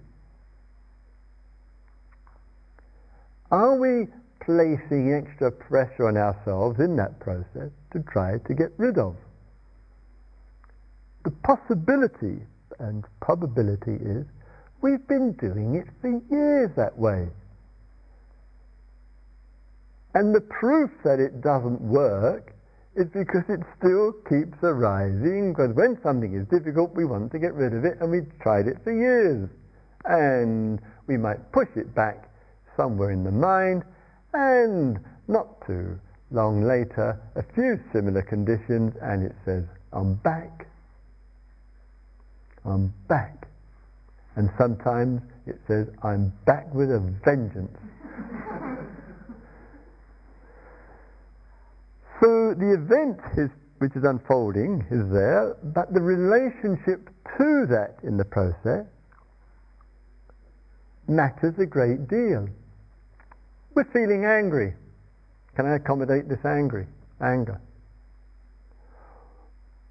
are 3.50 3.78
we 3.78 4.06
placing 4.40 5.12
extra 5.14 5.50
pressure 5.50 6.08
on 6.08 6.16
ourselves 6.16 6.80
in 6.80 6.96
that 6.96 7.18
process 7.20 7.70
to 7.92 8.00
try 8.10 8.38
to 8.46 8.54
get 8.54 8.72
rid 8.76 8.98
of? 8.98 9.16
The 11.24 11.30
possibility 11.42 12.40
and 12.78 13.04
probability 13.20 13.96
is 14.00 14.26
we've 14.80 15.06
been 15.08 15.32
doing 15.32 15.74
it 15.74 15.86
for 16.00 16.08
years 16.30 16.70
that 16.76 16.96
way. 16.98 17.28
And 20.14 20.34
the 20.34 20.40
proof 20.40 20.90
that 21.04 21.20
it 21.20 21.40
doesn't 21.40 21.80
work 21.80 22.54
is 22.96 23.06
because 23.06 23.44
it 23.48 23.60
still 23.78 24.12
keeps 24.28 24.58
arising, 24.62 25.52
because 25.52 25.74
when 25.74 26.00
something 26.02 26.34
is 26.34 26.46
difficult, 26.48 26.94
we 26.94 27.04
want 27.04 27.30
to 27.32 27.38
get 27.38 27.54
rid 27.54 27.72
of 27.72 27.84
it, 27.84 27.98
and 28.00 28.10
we've 28.10 28.32
tried 28.40 28.66
it 28.66 28.76
for 28.82 28.92
years. 28.92 29.48
And 30.04 30.80
we 31.06 31.16
might 31.16 31.52
push 31.52 31.68
it 31.76 31.94
back 31.94 32.27
somewhere 32.78 33.10
in 33.10 33.24
the 33.24 33.30
mind, 33.30 33.82
and 34.32 34.98
not 35.26 35.66
too 35.66 35.98
long 36.30 36.62
later, 36.62 37.20
a 37.36 37.42
few 37.54 37.78
similar 37.92 38.22
conditions, 38.22 38.94
and 39.02 39.22
it 39.24 39.34
says, 39.44 39.64
I'm 39.92 40.14
back. 40.14 40.66
I'm 42.64 42.94
back. 43.08 43.48
And 44.36 44.48
sometimes 44.56 45.20
it 45.46 45.58
says, 45.66 45.88
I'm 46.02 46.32
back 46.46 46.72
with 46.72 46.90
a 46.90 47.00
vengeance. 47.24 47.76
So 52.20 52.52
the 52.52 52.74
event 52.74 53.20
is, 53.36 53.48
which 53.78 53.94
is 53.94 54.02
unfolding 54.02 54.84
is 54.90 55.08
there, 55.12 55.54
but 55.62 55.94
the 55.94 56.00
relationship 56.00 57.10
to 57.38 57.66
that 57.70 57.98
in 58.02 58.16
the 58.16 58.24
process 58.24 58.86
matters 61.06 61.54
a 61.58 61.66
great 61.66 62.08
deal. 62.08 62.48
We're 63.78 63.84
feeling 63.92 64.24
angry. 64.24 64.74
Can 65.54 65.64
I 65.64 65.76
accommodate 65.76 66.28
this 66.28 66.44
angry 66.44 66.88
anger? 67.22 67.60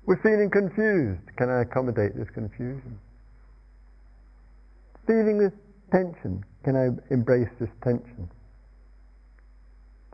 We're 0.06 0.22
feeling 0.22 0.50
confused. 0.52 1.22
Can 1.38 1.50
I 1.50 1.62
accommodate 1.62 2.12
this 2.18 2.28
confusion? 2.32 3.00
Feeling 5.08 5.38
this 5.38 5.54
tension. 5.90 6.44
Can 6.66 6.76
I 6.76 7.14
embrace 7.14 7.48
this 7.62 7.70
tension? 7.82 8.30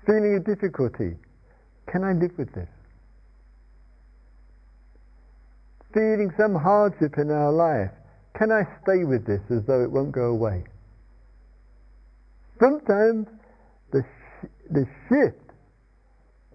Feeling 0.06 0.36
a 0.36 0.40
difficulty. 0.40 1.18
Can 1.92 2.04
I 2.04 2.14
live 2.14 2.38
with 2.38 2.54
this? 2.54 2.70
Feeling 5.96 6.32
some 6.38 6.54
hardship 6.54 7.18
in 7.18 7.32
our 7.32 7.52
life, 7.52 7.90
can 8.38 8.52
I 8.52 8.68
stay 8.84 9.04
with 9.04 9.26
this 9.26 9.42
as 9.50 9.66
though 9.66 9.82
it 9.82 9.90
won't 9.90 10.12
go 10.12 10.26
away? 10.26 10.64
Sometimes 12.60 13.26
the 14.74 14.88
shift 15.08 15.38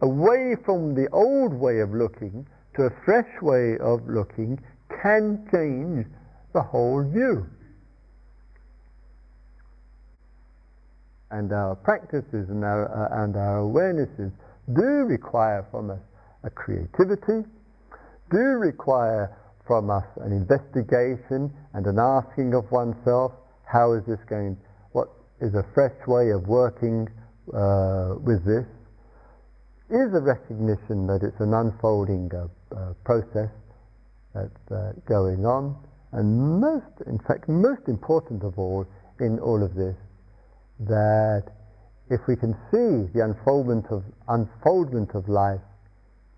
away 0.02 0.54
from 0.64 0.94
the 0.94 1.08
old 1.10 1.52
way 1.54 1.80
of 1.80 1.90
looking 1.94 2.46
to 2.76 2.82
a 2.84 2.90
fresh 3.04 3.30
way 3.42 3.76
of 3.78 4.08
looking 4.08 4.58
can 5.02 5.46
change 5.52 6.06
the 6.52 6.62
whole 6.62 7.02
view. 7.02 7.46
And 11.30 11.52
our 11.52 11.76
practices 11.76 12.48
and 12.48 12.64
our, 12.64 12.88
uh, 12.88 13.24
and 13.24 13.36
our 13.36 13.58
awarenesses 13.58 14.32
do 14.74 15.04
require 15.04 15.66
from 15.70 15.90
us 15.90 16.00
a 16.44 16.50
creativity, 16.50 17.46
do 18.30 18.38
require 18.38 19.36
from 19.66 19.90
us 19.90 20.04
an 20.22 20.32
investigation 20.32 21.52
and 21.74 21.86
an 21.86 21.98
asking 21.98 22.54
of 22.54 22.70
oneself, 22.70 23.32
how 23.64 23.92
is 23.92 24.02
this 24.06 24.20
going, 24.30 24.56
what 24.92 25.08
is 25.40 25.54
a 25.54 25.64
fresh 25.74 25.94
way 26.06 26.30
of 26.30 26.48
working 26.48 27.06
uh, 27.54 28.14
with 28.20 28.44
this, 28.44 28.66
is 29.90 30.12
a 30.14 30.20
recognition 30.20 31.06
that 31.06 31.22
it's 31.22 31.40
an 31.40 31.54
unfolding 31.54 32.30
uh, 32.34 32.46
uh, 32.74 32.92
process 33.04 33.48
that's 34.34 34.70
uh, 34.70 34.92
going 35.06 35.46
on, 35.46 35.76
and 36.12 36.60
most, 36.60 36.92
in 37.06 37.18
fact, 37.26 37.48
most 37.48 37.88
important 37.88 38.42
of 38.44 38.58
all 38.58 38.86
in 39.20 39.38
all 39.40 39.62
of 39.62 39.74
this, 39.74 39.96
that 40.80 41.44
if 42.10 42.20
we 42.28 42.36
can 42.36 42.54
see 42.70 43.10
the 43.12 43.24
unfoldment 43.24 43.86
of, 43.90 44.04
unfoldment 44.28 45.14
of 45.14 45.28
life 45.28 45.60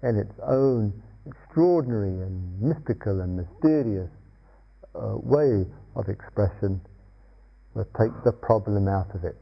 in 0.03 0.17
its 0.17 0.33
own 0.47 0.93
extraordinary 1.27 2.23
and 2.23 2.61
mystical 2.61 3.21
and 3.21 3.37
mysterious 3.37 4.11
uh, 4.95 5.17
way 5.19 5.67
of 5.97 6.09
expression, 6.09 6.81
we'll 7.75 7.85
take 7.99 8.13
the 8.25 8.33
problem 8.33 8.89
out 8.89 9.15
of 9.15 9.25
it. 9.25 9.39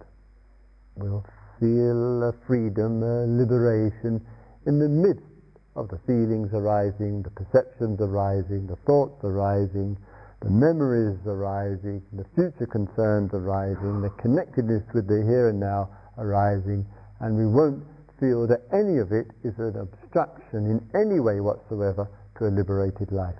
We'll 0.96 1.24
feel 1.60 2.34
freedom, 2.46 3.00
liberation 3.38 4.24
in 4.66 4.78
the 4.78 4.88
midst 4.88 5.24
of 5.76 5.88
the 5.88 5.98
feelings 6.06 6.50
arising, 6.52 7.22
the 7.22 7.30
perceptions 7.30 8.00
arising, 8.00 8.66
the 8.66 8.76
thoughts 8.86 9.22
arising, 9.24 9.96
the 10.40 10.50
memories 10.50 11.18
arising, 11.26 12.02
the 12.12 12.26
future 12.34 12.66
concerns 12.66 13.30
arising, 13.32 14.00
the 14.02 14.10
connectedness 14.10 14.82
with 14.94 15.06
the 15.06 15.22
here 15.24 15.48
and 15.48 15.58
now 15.58 15.88
arising, 16.18 16.86
and 17.20 17.36
we 17.36 17.46
won't 17.46 17.82
feel 18.20 18.46
that 18.46 18.62
any 18.72 18.98
of 18.98 19.12
it 19.12 19.30
is 19.44 19.58
an 19.58 19.76
obstruction 19.76 20.66
in 20.66 20.82
any 20.94 21.20
way 21.20 21.40
whatsoever 21.40 22.08
to 22.36 22.46
a 22.46 22.50
liberated 22.50 23.10
life. 23.12 23.38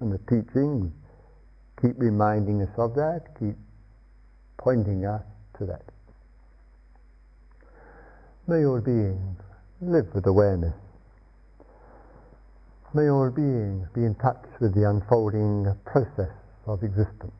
And 0.00 0.12
the 0.12 0.18
teachings 0.28 0.92
keep 1.80 1.98
reminding 1.98 2.62
us 2.62 2.72
of 2.76 2.94
that, 2.94 3.38
keep 3.38 3.56
pointing 4.64 5.04
us 5.04 5.20
to 5.58 5.66
that. 5.66 5.82
May 8.46 8.64
all 8.64 8.80
beings 8.80 9.38
live 9.82 10.06
with 10.14 10.26
awareness. 10.26 10.72
May 12.94 13.10
all 13.10 13.30
beings 13.30 13.86
be 13.94 14.04
in 14.04 14.14
touch 14.14 14.42
with 14.60 14.74
the 14.74 14.88
unfolding 14.88 15.66
process 15.84 16.32
of 16.66 16.82
existence. 16.82 17.32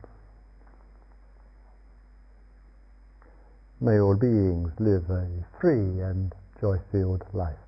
May 3.81 3.99
all 3.99 4.15
beings 4.15 4.71
live 4.79 5.09
a 5.09 5.27
free 5.59 6.01
and 6.01 6.31
joy-filled 6.61 7.23
life. 7.33 7.64